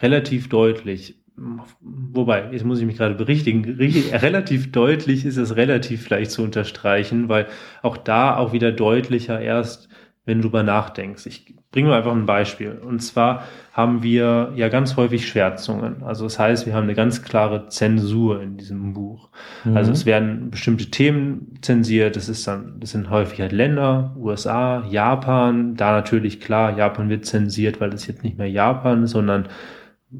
[0.00, 1.22] relativ deutlich.
[1.36, 7.28] Wobei, jetzt muss ich mich gerade berichtigen, relativ deutlich ist es relativ vielleicht zu unterstreichen,
[7.28, 7.48] weil
[7.82, 9.88] auch da auch wieder deutlicher erst
[10.26, 11.26] wenn du drüber nachdenkst.
[11.26, 12.72] Ich bringe mal einfach ein Beispiel.
[12.72, 16.02] Und zwar haben wir ja ganz häufig Schwärzungen.
[16.02, 19.28] Also das heißt, wir haben eine ganz klare Zensur in diesem Buch.
[19.64, 19.76] Mhm.
[19.76, 22.16] Also es werden bestimmte Themen zensiert.
[22.16, 25.74] Das ist dann, das sind häufig halt Länder, USA, Japan.
[25.74, 29.48] Da natürlich klar, Japan wird zensiert, weil es jetzt nicht mehr Japan, sondern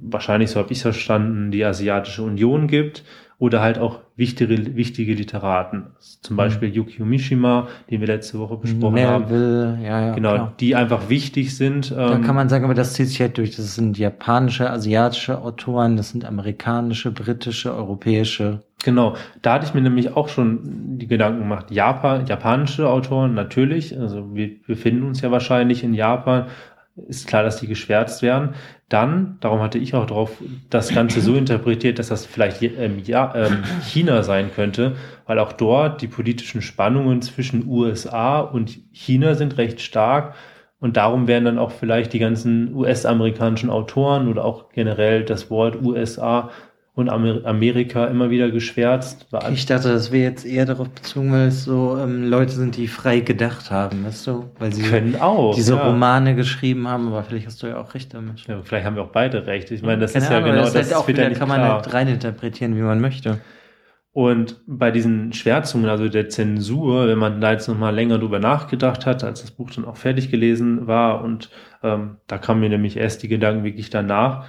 [0.02, 3.04] wahrscheinlich, so habe ich verstanden, die Asiatische Union gibt
[3.38, 5.88] oder halt auch wichtige, wichtige Literaten.
[5.98, 6.74] Zum Beispiel mhm.
[6.74, 9.82] Yukio Mishima, den wir letzte Woche besprochen Melville, haben.
[9.82, 10.54] Ja, ja, genau, klar.
[10.60, 11.90] die einfach wichtig sind.
[11.90, 13.56] Da ähm, kann man sagen, aber das zieht sich halt durch.
[13.56, 18.62] Das sind japanische, asiatische Autoren, das sind amerikanische, britische, europäische.
[18.84, 20.60] Genau, da hatte ich mir nämlich auch schon
[20.98, 21.70] die Gedanken gemacht.
[21.70, 26.46] Japan, japanische Autoren natürlich, also wir befinden uns ja wahrscheinlich in Japan,
[26.96, 28.54] ist klar, dass die geschwärzt werden.
[28.88, 30.30] Dann, darum hatte ich auch darauf
[30.70, 35.52] das Ganze so interpretiert, dass das vielleicht ähm, ja, ähm, China sein könnte, weil auch
[35.52, 40.34] dort die politischen Spannungen zwischen USA und China sind recht stark.
[40.78, 45.82] Und darum werden dann auch vielleicht die ganzen US-amerikanischen Autoren oder auch generell das Wort
[45.82, 46.50] USA
[46.96, 49.26] und Amerika immer wieder geschwärzt.
[49.52, 52.86] Ich dachte, das wäre jetzt eher darauf bezogen, weil es so ähm, Leute sind, die
[52.86, 54.50] frei gedacht haben, weißt du?
[54.60, 55.88] Weil sie können auch diese ja.
[55.88, 58.46] Romane geschrieben haben, aber vielleicht hast du ja auch recht damit.
[58.46, 59.72] Ja, vielleicht haben wir auch beide recht.
[59.72, 60.72] Ich meine, das Keine ist ja Ahnung, genau das.
[60.72, 60.86] das.
[60.86, 63.40] Halt auch wieder, kann man halt reininterpretieren, wie man möchte.
[64.12, 69.04] Und bei diesen Schwärzungen, also der Zensur, wenn man da jetzt nochmal länger drüber nachgedacht
[69.06, 71.50] hat, als das Buch dann auch fertig gelesen war, und
[71.82, 74.46] ähm, da kamen mir nämlich erst die Gedanken wirklich danach,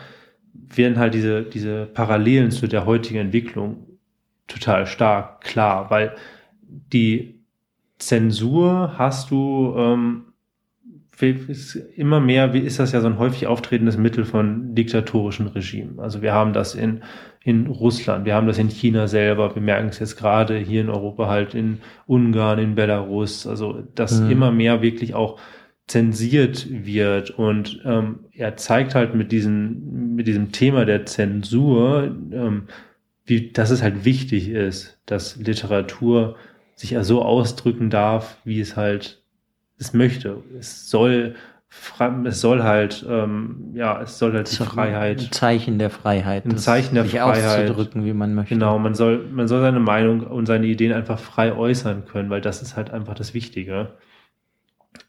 [0.76, 3.88] werden halt diese, diese Parallelen zu der heutigen Entwicklung
[4.48, 6.16] total stark klar, weil
[6.68, 7.42] die
[7.98, 10.26] Zensur hast du ähm,
[11.96, 16.00] immer mehr, wie ist das ja so ein häufig auftretendes Mittel von diktatorischen Regimen.
[16.00, 17.04] Also wir haben das in,
[17.42, 20.90] in Russland, wir haben das in China selber, wir merken es jetzt gerade hier in
[20.90, 24.32] Europa halt in Ungarn, in Belarus, also dass mhm.
[24.32, 25.40] immer mehr wirklich auch
[25.88, 27.32] zensiert wird.
[27.32, 32.64] Und ähm, er zeigt halt mit diesem mit diesem Thema der Zensur, ähm,
[33.26, 36.36] wie dass es halt wichtig ist, dass Literatur
[36.76, 39.22] sich ja so ausdrücken darf, wie es halt
[39.78, 40.38] es möchte.
[40.60, 41.36] Es soll
[42.26, 46.58] es soll halt ähm, ja es soll halt die Freiheit ein Zeichen der Freiheit ein
[46.58, 47.70] Zeichen der sich Freiheit.
[47.70, 48.54] auszudrücken wie man möchte.
[48.54, 52.42] Genau man soll man soll seine Meinung und seine Ideen einfach frei äußern können weil
[52.42, 53.94] das ist halt einfach das Wichtige.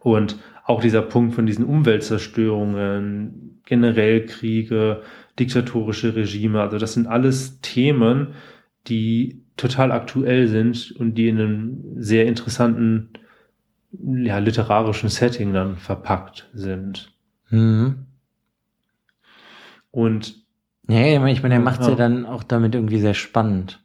[0.01, 0.37] Und
[0.67, 5.03] auch dieser Punkt von diesen Umweltzerstörungen, generell Kriege,
[5.39, 8.35] diktatorische Regime, also das sind alles Themen,
[8.89, 13.11] die total aktuell sind und die in einem sehr interessanten
[13.93, 17.13] ja, literarischen Setting dann verpackt sind.
[17.49, 18.07] Mhm.
[19.91, 20.45] Und
[20.89, 21.93] ja, ich meine, er macht es ja.
[21.93, 23.83] ja dann auch damit irgendwie sehr spannend.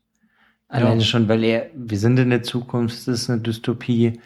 [0.68, 1.06] Alleine ja.
[1.06, 4.20] schon, weil er, wir sind in der Zukunft, es ist eine Dystopie.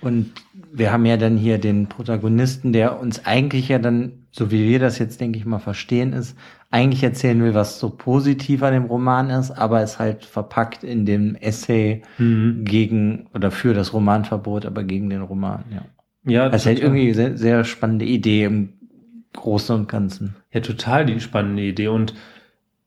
[0.00, 0.32] Und
[0.72, 4.78] wir haben ja dann hier den Protagonisten, der uns eigentlich ja dann, so wie wir
[4.78, 6.36] das jetzt, denke ich mal, verstehen, ist,
[6.70, 11.04] eigentlich erzählen will, was so positiv an dem Roman ist, aber es halt verpackt in
[11.04, 12.64] dem Essay mhm.
[12.64, 15.84] gegen oder für das Romanverbot, aber gegen den Roman, ja.
[16.24, 18.74] Ja, das ist halt irgendwie sehr, sehr spannende Idee im
[19.32, 20.36] Großen und Ganzen.
[20.52, 21.88] Ja, total die spannende Idee.
[21.88, 22.14] Und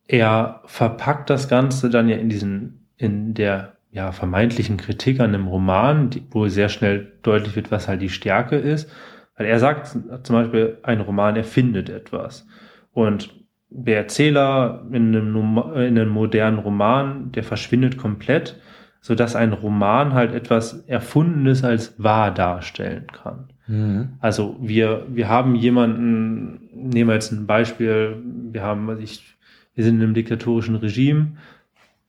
[0.07, 5.47] er verpackt das Ganze dann ja in diesen, in der ja, vermeintlichen Kritik an dem
[5.47, 8.91] Roman, die, wo sehr schnell deutlich wird, was halt die Stärke ist.
[9.37, 12.47] Weil er sagt zum Beispiel, ein Roman erfindet etwas.
[12.91, 13.29] Und
[13.69, 18.59] der Erzähler in einem, in einem modernen Roman, der verschwindet komplett,
[18.99, 23.49] so dass ein Roman halt etwas Erfundenes als wahr darstellen kann.
[23.67, 24.13] Mhm.
[24.19, 28.17] Also wir, wir haben jemanden, nehmen wir jetzt ein Beispiel,
[28.51, 29.35] wir haben, was ich,
[29.75, 31.33] wir sind in einem diktatorischen Regime,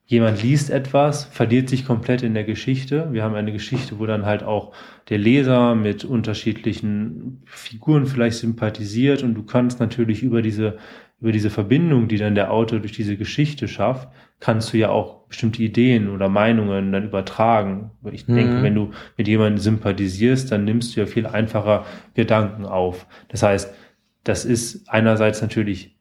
[0.07, 3.09] jemand liest etwas, verliert sich komplett in der Geschichte.
[3.13, 4.73] Wir haben eine Geschichte, wo dann halt auch
[5.09, 10.77] der Leser mit unterschiedlichen Figuren vielleicht sympathisiert und du kannst natürlich über diese,
[11.21, 14.09] über diese Verbindung, die dann der Autor durch diese Geschichte schafft,
[14.41, 17.93] kannst du ja auch bestimmte Ideen oder Meinungen dann übertragen.
[18.13, 18.35] Ich mhm.
[18.35, 23.07] denke, wenn du mit jemandem sympathisierst, dann nimmst du ja viel einfacher Gedanken auf.
[23.29, 23.75] Das heißt,
[24.23, 25.94] das ist einerseits natürlich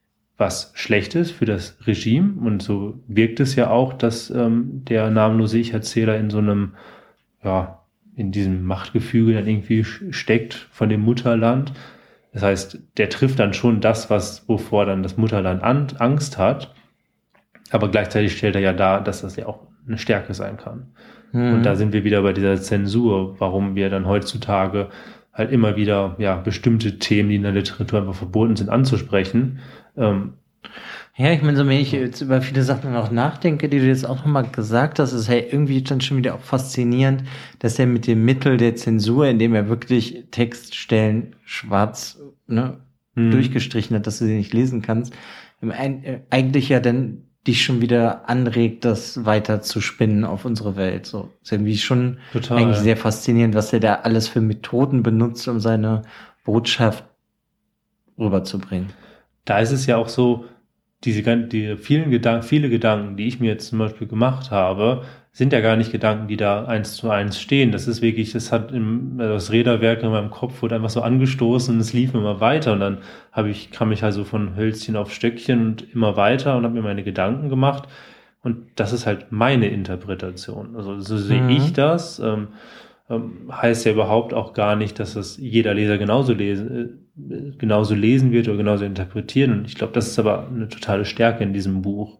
[0.43, 2.34] was Schlechtes für das Regime.
[2.41, 6.73] Und so wirkt es ja auch, dass ähm, der namenlose Ich-Erzähler in so einem,
[7.43, 7.79] ja,
[8.15, 11.71] in diesem Machtgefüge dann irgendwie steckt von dem Mutterland.
[12.34, 16.75] Das heißt, der trifft dann schon das, was, wovor dann das Mutterland an, Angst hat.
[17.71, 20.88] Aber gleichzeitig stellt er ja dar, dass das ja auch eine Stärke sein kann.
[21.32, 21.53] Mhm.
[21.53, 24.89] Und da sind wir wieder bei dieser Zensur, warum wir dann heutzutage
[25.33, 29.59] halt immer wieder ja bestimmte Themen, die in der Literatur einfach verboten sind, anzusprechen.
[29.97, 30.33] Ähm,
[31.15, 34.05] ja, ich meine, so wenn ich jetzt über viele Sachen auch nachdenke, die du jetzt
[34.05, 37.23] auch nochmal gesagt hast, ist hey irgendwie dann schon wieder auch faszinierend,
[37.59, 42.79] dass er mit dem Mittel der Zensur, indem er wirklich Textstellen schwarz ne,
[43.13, 43.29] mhm.
[43.29, 45.13] durchgestrichen hat, dass du sie nicht lesen kannst,
[45.61, 51.06] äh, eigentlich ja dann dich schon wieder anregt, das weiter zu spinnen auf unsere Welt.
[51.06, 52.84] So ist irgendwie schon Total, eigentlich ja.
[52.84, 56.03] sehr faszinierend, was er da alles für Methoden benutzt, um seine
[56.45, 57.03] Botschaft
[58.17, 58.89] rüberzubringen.
[59.45, 60.45] Da ist es ja auch so,
[61.03, 65.03] diese die vielen Gedanken, viele Gedanken, die ich mir jetzt zum Beispiel gemacht habe,
[65.35, 67.71] sind ja gar nicht Gedanken, die da eins zu eins stehen.
[67.71, 71.73] Das ist wirklich, das hat im, das Räderwerk in meinem Kopf wurde einfach so angestoßen
[71.73, 72.99] und es lief immer weiter und dann
[73.31, 76.83] habe ich, kam ich also von Hölzchen auf Stöckchen und immer weiter und habe mir
[76.83, 77.89] meine Gedanken gemacht
[78.43, 80.75] und das ist halt meine Interpretation.
[80.75, 81.49] Also so sehe mhm.
[81.49, 82.19] ich das.
[82.19, 82.49] Ähm,
[83.09, 87.95] ähm, heißt ja überhaupt auch gar nicht, dass das jeder Leser genauso lesen, äh, genauso
[87.95, 89.51] lesen wird oder genauso interpretieren.
[89.51, 92.19] Und ich glaube, das ist aber eine totale Stärke in diesem Buch,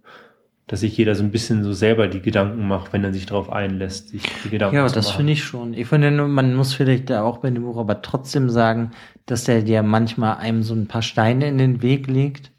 [0.68, 3.52] dass sich jeder so ein bisschen so selber die Gedanken macht, wenn er sich darauf
[3.52, 4.96] einlässt, sich die Gedanken ja, zu machen.
[4.96, 5.74] Ja, das finde ich schon.
[5.74, 8.92] Ich finde, man muss vielleicht da auch bei dem Buch aber trotzdem sagen,
[9.26, 12.52] dass der dir manchmal einem so ein paar Steine in den Weg legt.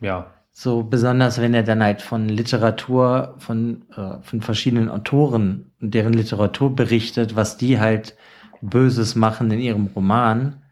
[0.00, 0.32] Ja.
[0.50, 6.14] So besonders, wenn er dann halt von Literatur, von, äh, von verschiedenen Autoren und deren
[6.14, 8.16] Literatur berichtet, was die halt
[8.62, 10.62] Böses machen in ihrem Roman.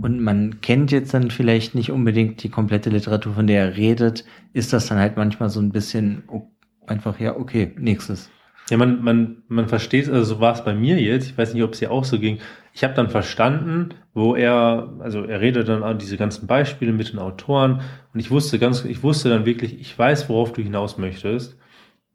[0.00, 4.24] Und man kennt jetzt dann vielleicht nicht unbedingt die komplette Literatur, von der er redet,
[4.52, 6.24] ist das dann halt manchmal so ein bisschen
[6.86, 8.30] einfach, ja, okay, nächstes.
[8.70, 11.62] Ja, man, man, man versteht, also so war es bei mir jetzt, ich weiß nicht,
[11.62, 12.38] ob es dir auch so ging.
[12.72, 17.12] Ich habe dann verstanden, wo er, also er redet dann an diese ganzen Beispiele mit
[17.12, 17.82] den Autoren
[18.14, 21.58] und ich wusste ganz, ich wusste dann wirklich, ich weiß, worauf du hinaus möchtest,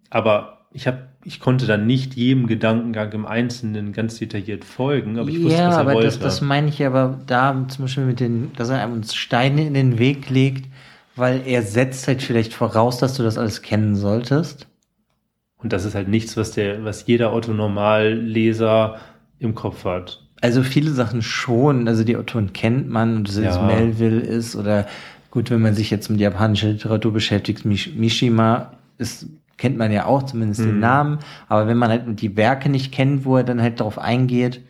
[0.09, 5.27] aber ich habe, ich konnte dann nicht jedem Gedankengang im Einzelnen ganz detailliert folgen, aber
[5.27, 6.07] ich wusste, ja, was er aber wollte.
[6.07, 9.73] Das, das meine ich aber da zum Beispiel mit den, dass er uns Steine in
[9.73, 10.71] den Weg legt,
[11.17, 14.67] weil er setzt halt vielleicht voraus, dass du das alles kennen solltest.
[15.57, 18.97] Und das ist halt nichts, was der, was jeder Autonormalleser
[19.39, 20.23] im Kopf hat.
[20.39, 21.89] Also viele Sachen schon.
[21.89, 24.87] Also die Autoren kennt man, ob es jetzt Melville ist oder
[25.31, 30.05] gut, wenn man sich jetzt mit japanischer Literatur beschäftigt, Mish Mishima ist, kennt man ja
[30.05, 30.65] auch zumindest mhm.
[30.65, 31.19] den Namen.
[31.47, 34.61] Aber wenn man halt die Werke nicht kennt, wo er dann halt darauf eingeht,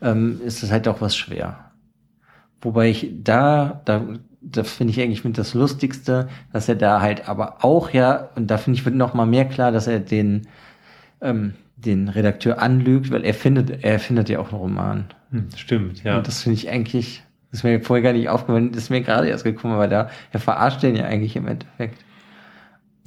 [0.00, 1.70] ähm, ist das halt auch was schwer.
[2.60, 4.02] Wobei ich da, da
[4.40, 8.48] das finde ich eigentlich mit das Lustigste, dass er da halt aber auch ja, und
[8.50, 10.46] da finde ich wird noch mal mehr klar, dass er den,
[11.20, 15.04] ähm, den Redakteur anlügt, weil er findet, er findet ja auch einen Roman.
[15.30, 16.18] Hm, stimmt, ja.
[16.18, 19.00] Und das finde ich eigentlich, das ist mir vorher gar nicht aufgefallen, das ist mir
[19.00, 22.04] gerade erst gekommen, aber da, er verarscht den ja eigentlich im Endeffekt.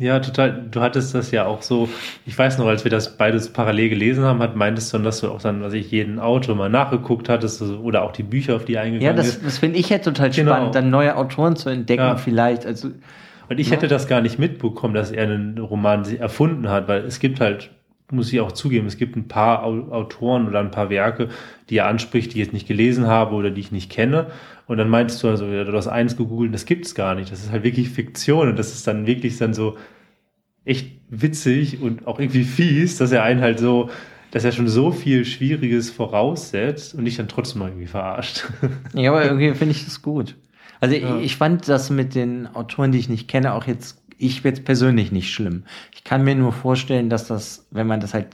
[0.01, 0.65] Ja, total.
[0.71, 1.87] Du hattest das ja auch so,
[2.25, 5.21] ich weiß noch, als wir das beides parallel gelesen haben, hat, meintest du dann, dass
[5.21, 8.65] du auch dann, was ich, jeden Autor mal nachgeguckt hattest oder auch die Bücher, auf
[8.65, 10.53] die eingegangen Ja, das, das finde ich ja total genau.
[10.53, 12.15] spannend, dann neue Autoren zu entdecken ja.
[12.17, 12.65] vielleicht.
[12.65, 12.89] Also,
[13.47, 13.75] Und ich ja.
[13.75, 17.69] hätte das gar nicht mitbekommen, dass er einen Roman erfunden hat, weil es gibt halt,
[18.11, 21.29] muss ich auch zugeben, es gibt ein paar Autoren oder ein paar Werke,
[21.69, 24.27] die er anspricht, die ich jetzt nicht gelesen habe oder die ich nicht kenne.
[24.67, 27.31] Und dann meintest du also, du hast eins gegoogelt, das gibt's gar nicht.
[27.31, 29.77] Das ist halt wirklich Fiktion und das ist dann wirklich dann so
[30.65, 33.89] echt witzig und auch irgendwie fies, dass er einen halt so,
[34.31, 38.45] dass er schon so viel Schwieriges voraussetzt und dich dann trotzdem mal irgendwie verarscht.
[38.93, 40.35] Ja, aber irgendwie finde ich das gut.
[40.79, 41.17] Also ja.
[41.17, 44.65] ich, ich fand das mit den Autoren, die ich nicht kenne, auch jetzt, ich jetzt
[44.65, 45.63] persönlich nicht schlimm.
[45.93, 48.27] Ich kann mir nur vorstellen, dass das, wenn man das halt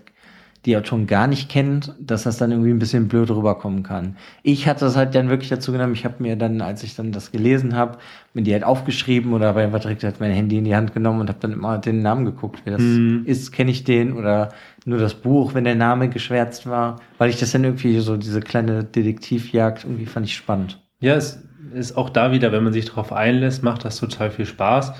[0.66, 4.18] die Autoren gar nicht kennt, dass das dann irgendwie ein bisschen blöd rüberkommen kann.
[4.44, 7.14] Ich hatte das halt dann wirklich dazu genommen, ich habe mir dann, als ich dann
[7.14, 8.00] das gelesen habe,
[8.34, 11.30] mir die halt aufgeschrieben oder bei direkt halt mein Handy in die Hand genommen und
[11.30, 13.24] habe dann immer den Namen geguckt, wer das mhm.
[13.26, 14.50] ist, kenne ich den oder
[14.84, 18.42] nur das Buch, wenn der Name geschwärzt war, weil ich das dann irgendwie so diese
[18.42, 20.82] kleine Detektivjagd irgendwie fand ich spannend.
[21.00, 24.46] Ja, es ist auch da wieder, wenn man sich darauf einlässt, macht das total viel
[24.46, 24.94] Spaß.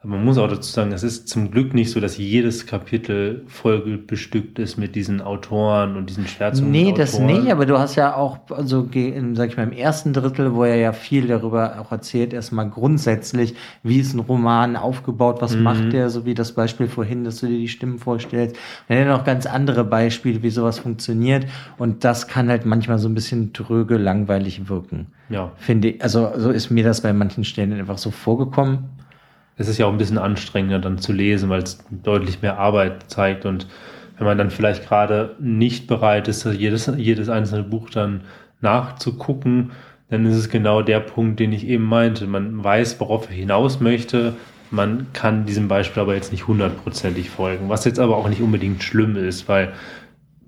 [0.00, 3.42] Aber man muss auch dazu sagen, es ist zum Glück nicht so, dass jedes Kapitel
[3.48, 6.70] voll bestückt ist mit diesen Autoren und diesen Schwärzungen.
[6.70, 8.88] Nee, das nicht, aber du hast ja auch, also,
[9.32, 13.56] sag ich mal, im ersten Drittel, wo er ja viel darüber auch erzählt, erstmal grundsätzlich,
[13.82, 15.64] wie ist ein Roman aufgebaut, was mhm.
[15.64, 18.54] macht der, so wie das Beispiel vorhin, dass du dir die Stimmen vorstellst.
[18.88, 21.46] Und hat noch ganz andere Beispiele, wie sowas funktioniert.
[21.76, 25.08] Und das kann halt manchmal so ein bisschen tröge, langweilig wirken.
[25.28, 25.50] Ja.
[25.56, 28.90] Finde ich, also, so ist mir das bei manchen Stellen einfach so vorgekommen
[29.58, 33.10] es ist ja auch ein bisschen anstrengender dann zu lesen, weil es deutlich mehr Arbeit
[33.10, 33.66] zeigt und
[34.16, 38.22] wenn man dann vielleicht gerade nicht bereit ist, jedes, jedes einzelne Buch dann
[38.60, 39.72] nachzugucken,
[40.10, 42.26] dann ist es genau der Punkt, den ich eben meinte.
[42.26, 44.34] Man weiß, worauf er hinaus möchte.
[44.70, 48.82] Man kann diesem Beispiel aber jetzt nicht hundertprozentig folgen, was jetzt aber auch nicht unbedingt
[48.82, 49.72] schlimm ist, weil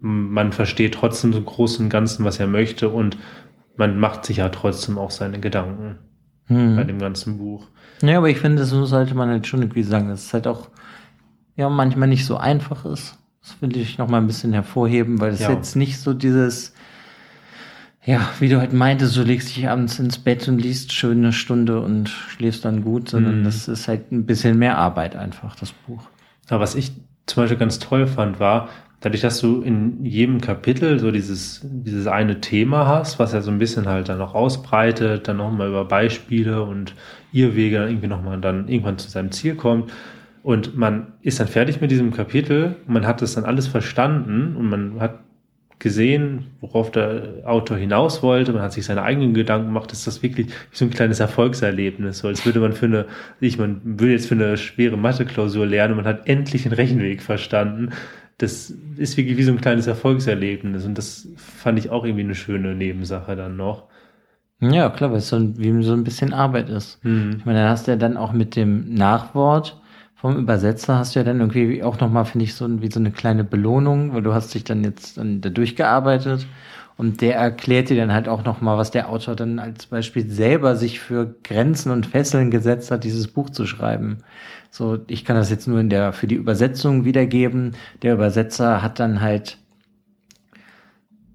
[0.00, 3.18] man versteht trotzdem so großen und Ganzen, was er möchte und
[3.76, 5.98] man macht sich ja trotzdem auch seine Gedanken
[6.46, 6.76] hm.
[6.76, 7.68] bei dem ganzen Buch.
[8.02, 10.68] Ja, aber ich finde, das sollte man halt schon irgendwie sagen, dass es halt auch
[11.56, 13.18] ja manchmal nicht so einfach ist.
[13.42, 15.50] Das will ich noch mal ein bisschen hervorheben, weil es ja.
[15.50, 16.72] jetzt nicht so dieses
[18.04, 21.32] ja, wie du halt meintest, du legst dich abends ins Bett und liest schön eine
[21.32, 23.44] Stunde und schläfst dann gut, sondern mhm.
[23.44, 26.08] das ist halt ein bisschen mehr Arbeit einfach, das Buch.
[26.48, 26.92] Aber was ich
[27.26, 28.70] zum Beispiel ganz toll fand, war,
[29.00, 33.50] dadurch, dass du in jedem Kapitel so dieses, dieses eine Thema hast, was ja so
[33.50, 36.94] ein bisschen halt dann noch ausbreitet, dann nochmal über Beispiele und
[37.32, 39.90] Irrwege dann irgendwie nochmal dann irgendwann zu seinem Ziel kommt.
[40.42, 44.68] Und man ist dann fertig mit diesem Kapitel, man hat das dann alles verstanden und
[44.68, 45.18] man hat
[45.80, 48.52] gesehen, worauf der Autor hinaus wollte.
[48.52, 49.90] Man hat sich seine eigenen Gedanken gemacht.
[49.92, 52.18] Ist das wirklich so ein kleines Erfolgserlebnis?
[52.18, 53.06] So als würde man für eine,
[53.40, 57.22] ich, man würde jetzt für eine schwere Mathe-Klausur lernen und man hat endlich den Rechenweg
[57.22, 57.90] verstanden.
[58.40, 60.84] Das ist wirklich wie so ein kleines Erfolgserlebnis.
[60.84, 63.84] Und das fand ich auch irgendwie eine schöne Nebensache dann noch.
[64.60, 67.02] Ja, klar, weil es so ein, wie so ein bisschen Arbeit ist.
[67.04, 67.36] Mhm.
[67.38, 69.80] Ich meine, dann hast du ja dann auch mit dem Nachwort
[70.20, 73.10] vom Übersetzer hast du ja dann irgendwie auch nochmal, finde ich, so wie so eine
[73.10, 76.46] kleine Belohnung, weil du hast dich dann jetzt dann da durchgearbeitet
[76.98, 80.76] und der erklärt dir dann halt auch nochmal, was der Autor dann als Beispiel selber
[80.76, 84.18] sich für Grenzen und Fesseln gesetzt hat, dieses Buch zu schreiben.
[84.70, 87.72] So, ich kann das jetzt nur in der, für die Übersetzung wiedergeben.
[88.02, 89.58] Der Übersetzer hat dann halt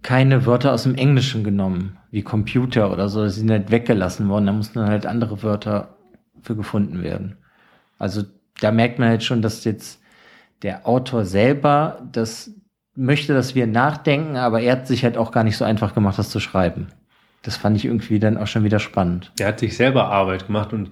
[0.06, 4.46] keine Wörter aus dem Englischen genommen, wie Computer oder so, die sind halt weggelassen worden,
[4.46, 5.96] da mussten dann halt andere Wörter
[6.44, 7.38] für gefunden werden.
[7.98, 8.22] Also
[8.62, 10.00] da merkt man halt schon, dass jetzt
[10.62, 12.52] der Autor selber das
[12.96, 16.20] möchte, dass wir nachdenken, aber er hat sich halt auch gar nicht so einfach gemacht,
[16.20, 16.88] das zu schreiben.
[17.42, 19.32] Das fand ich irgendwie dann auch schon wieder spannend.
[19.40, 20.92] Er hat sich selber Arbeit gemacht und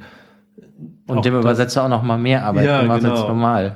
[1.08, 3.14] und dem Übersetzer auch noch mal mehr Arbeit ja, gemacht genau.
[3.14, 3.76] als normal.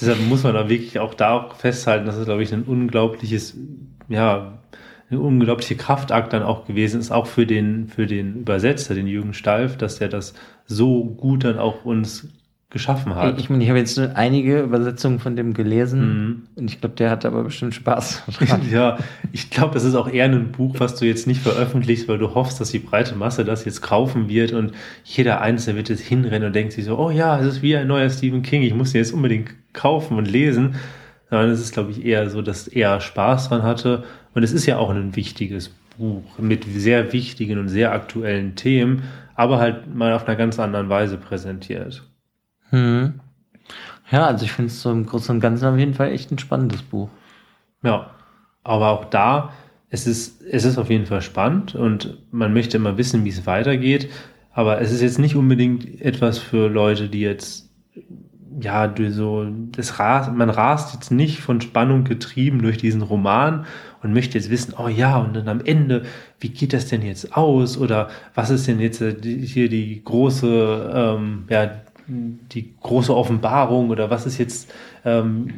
[0.00, 3.56] Deshalb muss man da wirklich auch da auch festhalten, dass es, glaube ich, ein unglaubliches,
[4.08, 4.58] ja,
[5.08, 9.34] eine unglaubliche Kraftakt dann auch gewesen ist, auch für den, für den Übersetzer, den Jürgen
[9.34, 10.34] Stalf, dass der das
[10.66, 12.28] so gut dann auch uns
[12.70, 13.38] geschaffen hat.
[13.38, 16.42] Ich meine, ich habe jetzt einige Übersetzungen von dem gelesen mhm.
[16.56, 18.24] und ich glaube, der hat aber bestimmt Spaß.
[18.70, 18.98] ja,
[19.32, 22.34] ich glaube, das ist auch eher ein Buch, was du jetzt nicht veröffentlichst, weil du
[22.34, 24.72] hoffst, dass die breite Masse das jetzt kaufen wird und
[25.04, 27.86] jeder Einzelne wird jetzt hinrennen und denkt sich so, oh ja, es ist wie ein
[27.86, 30.74] neuer Stephen King, ich muss den jetzt unbedingt kaufen und lesen.
[31.30, 34.04] Sondern es ist, glaube ich, eher so, dass er Spaß dran hatte
[34.34, 39.04] und es ist ja auch ein wichtiges Buch mit sehr wichtigen und sehr aktuellen Themen,
[39.34, 42.02] aber halt mal auf einer ganz anderen Weise präsentiert.
[42.70, 43.20] Hm.
[44.10, 46.38] Ja, also ich finde es so im Großen und Ganzen auf jeden Fall echt ein
[46.38, 47.08] spannendes Buch.
[47.82, 48.10] Ja,
[48.62, 49.52] aber auch da,
[49.90, 53.46] es ist, es ist auf jeden Fall spannend und man möchte immer wissen, wie es
[53.46, 54.10] weitergeht.
[54.52, 57.70] Aber es ist jetzt nicht unbedingt etwas für Leute, die jetzt,
[58.58, 63.66] ja, du so, das rast, man rast jetzt nicht von Spannung getrieben durch diesen Roman
[64.02, 66.04] und möchte jetzt wissen, oh ja, und dann am Ende,
[66.40, 67.76] wie geht das denn jetzt aus?
[67.76, 71.70] Oder was ist denn jetzt hier die große, ähm, ja,
[72.08, 74.72] die große Offenbarung oder was ist jetzt,
[75.04, 75.48] ähm,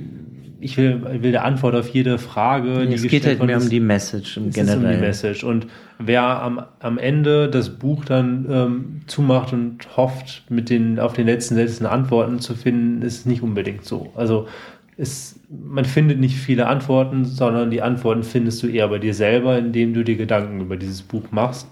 [0.61, 2.83] ich will, will der Antwort auf jede Frage.
[2.85, 4.79] es geht halt mehr um die Message im generell.
[4.79, 5.45] um die Message.
[5.45, 5.67] Und
[5.99, 11.27] wer am, am Ende das Buch dann ähm, zumacht und hofft, mit den, auf den
[11.27, 14.11] letzten letzten Antworten zu finden, ist nicht unbedingt so.
[14.17, 14.49] Also
[14.97, 19.57] es, man findet nicht viele Antworten, sondern die Antworten findest du eher bei dir selber,
[19.59, 21.69] indem du dir Gedanken über dieses Buch machst.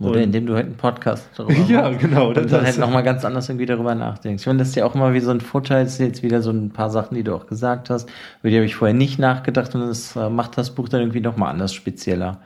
[0.00, 2.00] Oder indem du halt einen Podcast darüber Ja, machst.
[2.00, 2.28] genau.
[2.28, 4.40] Und dann halt nochmal ganz anders irgendwie darüber nachdenkst.
[4.42, 6.42] Ich finde, das ist ja auch immer wie so ein Vorteil, das sind jetzt wieder
[6.42, 8.08] so ein paar Sachen, die du auch gesagt hast,
[8.42, 11.20] über die habe ich vorher nicht nachgedacht und das äh, macht das Buch dann irgendwie
[11.20, 12.40] nochmal anders spezieller.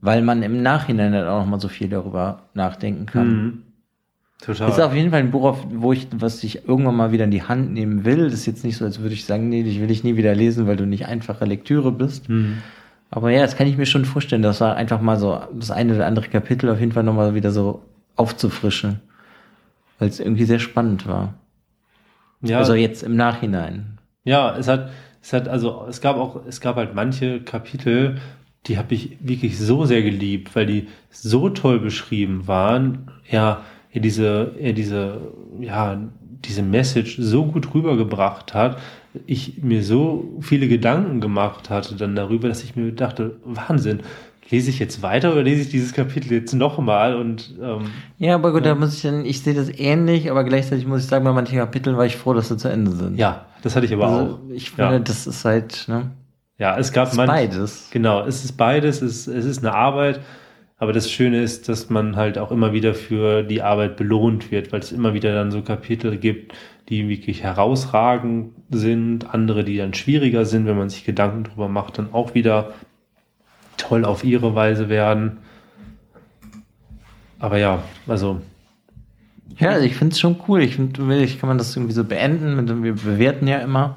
[0.00, 3.28] Weil man im Nachhinein halt auch nochmal so viel darüber nachdenken kann.
[3.28, 3.62] Mhm.
[4.40, 4.68] Total.
[4.68, 7.42] Ist auf jeden Fall ein Buch, wo ich, was ich irgendwann mal wieder in die
[7.44, 8.24] Hand nehmen will.
[8.24, 10.34] Das ist jetzt nicht so, als würde ich sagen, nee, ich will dich nie wieder
[10.34, 12.28] lesen, weil du nicht einfache Lektüre bist.
[12.28, 12.58] Mhm.
[13.10, 15.94] Aber ja, das kann ich mir schon vorstellen, dass er einfach mal so das eine
[15.94, 17.82] oder andere Kapitel auf jeden Fall nochmal wieder so
[18.16, 19.00] aufzufrischen.
[19.98, 21.34] Weil es irgendwie sehr spannend war.
[22.42, 22.58] Ja.
[22.58, 23.98] Also jetzt im Nachhinein.
[24.24, 24.90] Ja, es hat,
[25.22, 28.16] es hat, also es gab auch, es gab halt manche Kapitel,
[28.66, 33.10] die habe ich wirklich so sehr geliebt, weil die so toll beschrieben waren.
[33.30, 35.20] Ja, er diese, er diese,
[35.60, 35.98] ja,
[36.44, 38.78] diese Message so gut rübergebracht hat,
[39.26, 44.00] ich mir so viele Gedanken gemacht hatte dann darüber, dass ich mir dachte, Wahnsinn,
[44.50, 48.52] lese ich jetzt weiter oder lese ich dieses Kapitel jetzt nochmal und ähm, Ja, aber
[48.52, 48.72] gut, ja.
[48.72, 51.58] da muss ich dann, ich sehe das ähnlich, aber gleichzeitig muss ich sagen, bei manchen
[51.58, 53.18] Kapiteln war ich froh, dass sie zu Ende sind.
[53.18, 54.38] Ja, das hatte ich aber also, auch.
[54.50, 54.98] Ich finde, ja.
[54.98, 56.10] das ist halt, ne?
[56.58, 57.88] Ja, es gab es ist beides.
[57.90, 60.20] Genau, es ist beides, es, es ist eine Arbeit,
[60.84, 64.70] aber das Schöne ist, dass man halt auch immer wieder für die Arbeit belohnt wird,
[64.70, 66.52] weil es immer wieder dann so Kapitel gibt,
[66.90, 71.96] die wirklich herausragend sind, andere, die dann schwieriger sind, wenn man sich Gedanken drüber macht,
[71.96, 72.74] dann auch wieder
[73.78, 75.38] toll auf ihre Weise werden.
[77.38, 78.42] Aber ja, also.
[79.56, 80.62] Ja, also ich finde es schon cool.
[80.62, 82.84] Ich finde, ich kann man das irgendwie so beenden.
[82.84, 83.96] Wir bewerten ja immer.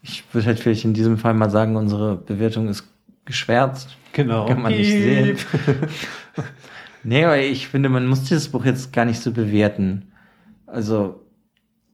[0.00, 2.84] Ich würde halt vielleicht in diesem Fall mal sagen, unsere Bewertung ist
[3.26, 3.96] geschwärzt.
[4.12, 4.46] Genau.
[4.46, 5.36] Kann man nicht sehen.
[7.04, 10.10] nee, aber ich finde, man muss dieses Buch jetzt gar nicht so bewerten.
[10.66, 11.20] Also.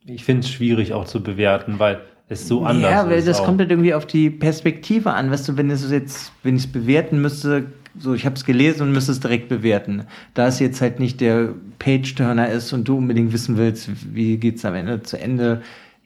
[0.04, 2.96] Ich finde es schwierig auch zu bewerten, weil es so anders ist.
[2.96, 3.44] Ja, weil das auch.
[3.44, 5.30] kommt halt irgendwie auf die Perspektive an.
[5.30, 7.66] Weißt du, wenn es jetzt, wenn ich es bewerten müsste,
[7.98, 10.04] so ich habe es gelesen und müsste es direkt bewerten.
[10.34, 14.64] Da es jetzt halt nicht der Page-Turner ist und du unbedingt wissen willst, wie geht's
[14.64, 15.62] am Ende zu Ende,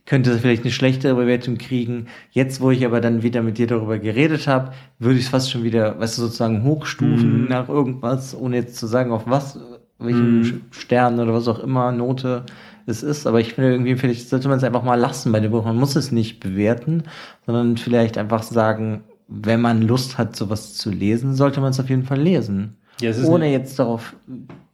[0.07, 2.07] könnte vielleicht eine schlechtere Bewertung kriegen.
[2.30, 5.50] Jetzt, wo ich aber dann wieder mit dir darüber geredet habe, würde ich es fast
[5.50, 7.48] schon wieder, weißt du, sozusagen hochstufen mm.
[7.48, 9.59] nach irgendwas, ohne jetzt zu sagen, auf was,
[9.98, 10.62] welchen mm.
[10.70, 12.44] Stern oder was auch immer, Note
[12.86, 13.26] es ist.
[13.26, 15.64] Aber ich finde irgendwie, vielleicht sollte man es einfach mal lassen bei dem Buch.
[15.64, 17.02] Man muss es nicht bewerten,
[17.44, 21.90] sondern vielleicht einfach sagen, wenn man Lust hat, sowas zu lesen, sollte man es auf
[21.90, 22.76] jeden Fall lesen.
[23.00, 24.14] Ja, ohne jetzt darauf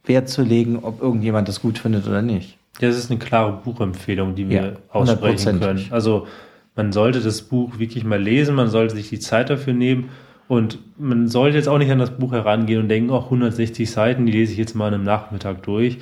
[0.04, 2.58] Wert zu legen, ob irgendjemand das gut findet oder nicht.
[2.80, 5.86] Das ist eine klare Buchempfehlung, die wir ja, aussprechen können.
[5.90, 6.26] Also
[6.74, 10.08] man sollte das Buch wirklich mal lesen, man sollte sich die Zeit dafür nehmen
[10.48, 14.26] und man sollte jetzt auch nicht an das Buch herangehen und denken, oh, 160 Seiten,
[14.26, 15.98] die lese ich jetzt mal an einem Nachmittag durch,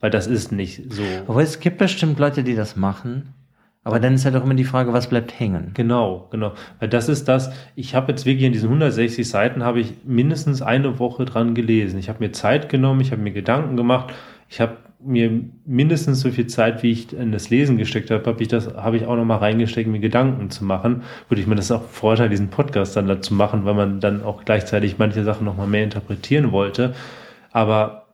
[0.00, 1.02] weil das ist nicht so.
[1.26, 3.34] Aber es gibt bestimmt Leute, die das machen.
[3.86, 5.72] Aber dann ist halt auch immer die Frage, was bleibt hängen?
[5.74, 6.54] Genau, genau.
[6.80, 10.62] Weil das ist das, ich habe jetzt wirklich in diesen 160 Seiten habe ich mindestens
[10.62, 11.98] eine Woche dran gelesen.
[11.98, 14.14] Ich habe mir Zeit genommen, ich habe mir Gedanken gemacht,
[14.48, 18.42] ich habe mir mindestens so viel Zeit, wie ich in das Lesen gesteckt habe, habe
[18.42, 21.02] ich das, habe ich auch noch mal reingesteckt, mir Gedanken zu machen.
[21.28, 24.44] Würde ich mir das auch Vorteil, diesen Podcast dann dazu machen, weil man dann auch
[24.44, 26.94] gleichzeitig manche Sachen noch mal mehr interpretieren wollte.
[27.52, 28.06] Aber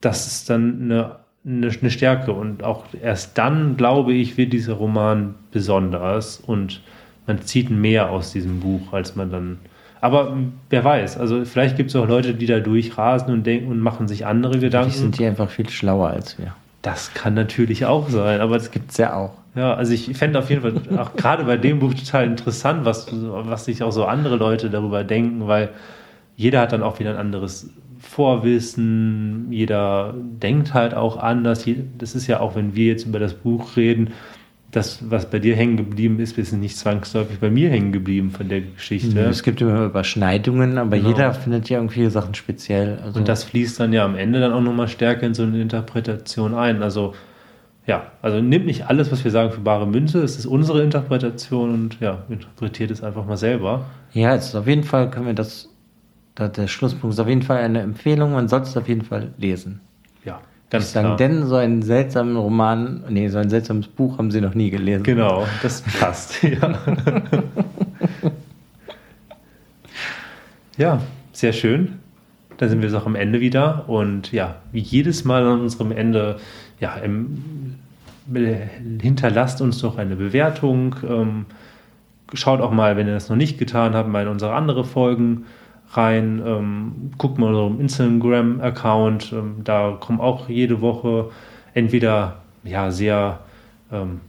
[0.00, 4.74] das ist dann eine, eine, eine Stärke und auch erst dann, glaube ich, wird dieser
[4.74, 6.82] Roman besonders und
[7.26, 9.58] man zieht mehr aus diesem Buch, als man dann
[10.00, 10.36] aber
[10.70, 14.08] wer weiß, also vielleicht gibt es auch Leute, die da durchrasen und denken und machen
[14.08, 14.92] sich andere Gedanken.
[14.92, 16.54] Die sind die einfach viel schlauer als wir.
[16.82, 19.32] Das kann natürlich auch sein, aber das gibt es ja auch.
[19.54, 23.08] Ja, also ich fände auf jeden Fall auch gerade bei dem Buch total interessant, was,
[23.10, 25.70] was sich auch so andere Leute darüber denken, weil
[26.36, 31.66] jeder hat dann auch wieder ein anderes Vorwissen, jeder denkt halt auch anders.
[31.98, 34.12] Das ist ja auch, wenn wir jetzt über das Buch reden,
[34.70, 38.48] das, was bei dir hängen geblieben ist, ist nicht zwangsläufig bei mir hängen geblieben von
[38.48, 39.18] der Geschichte.
[39.20, 41.08] Es gibt immer Überschneidungen, aber genau.
[41.08, 42.98] jeder findet ja irgendwie Sachen speziell.
[43.02, 45.60] Also und das fließt dann ja am Ende dann auch nochmal stärker in so eine
[45.60, 46.82] Interpretation ein.
[46.82, 47.14] Also
[47.86, 50.22] ja, also nimmt nicht alles, was wir sagen, für bare Münze.
[50.22, 53.86] Es ist unsere Interpretation und ja, interpretiert es einfach mal selber.
[54.12, 55.68] Ja, es ist auf jeden Fall können wir das,
[56.38, 58.32] der Schlusspunkt ist auf jeden Fall eine Empfehlung.
[58.32, 59.80] Man sollte es auf jeden Fall lesen.
[60.70, 64.40] Ganz ich sagen, denn so einen seltsamen Roman, nee, so ein seltsames Buch haben sie
[64.40, 65.02] noch nie gelesen.
[65.02, 66.42] Genau, das passt.
[66.44, 66.78] ja.
[70.76, 71.02] ja,
[71.32, 71.98] sehr schön.
[72.56, 73.88] Da sind wir jetzt auch am Ende wieder.
[73.88, 76.36] Und ja, wie jedes Mal an unserem Ende,
[76.78, 77.76] ja, im,
[79.00, 80.94] hinterlasst uns doch eine Bewertung.
[81.08, 81.46] Ähm,
[82.32, 85.46] schaut auch mal, wenn ihr das noch nicht getan habt, mal in unsere andere Folgen
[85.92, 91.30] rein, ähm, guckt mal unserem Instagram-Account, ähm, da kommen auch jede Woche
[91.74, 93.40] entweder ja sehr
[93.92, 94.20] ähm,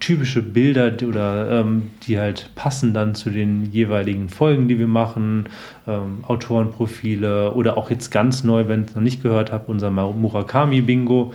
[0.00, 5.48] typische Bilder oder ähm, die halt passen dann zu den jeweiligen Folgen, die wir machen,
[5.86, 9.90] ähm, Autorenprofile oder auch jetzt ganz neu, wenn ihr es noch nicht gehört habt, unser
[9.90, 11.34] Murakami-Bingo.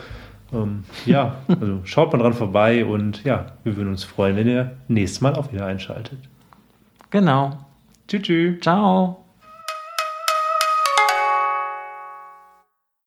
[0.52, 4.72] Ähm, ja, also schaut mal dran vorbei und ja, wir würden uns freuen, wenn ihr
[4.88, 6.18] nächstes Mal auch wieder einschaltet.
[7.12, 7.52] Genau.
[8.08, 8.60] Tschüss.
[8.62, 9.25] Ciao.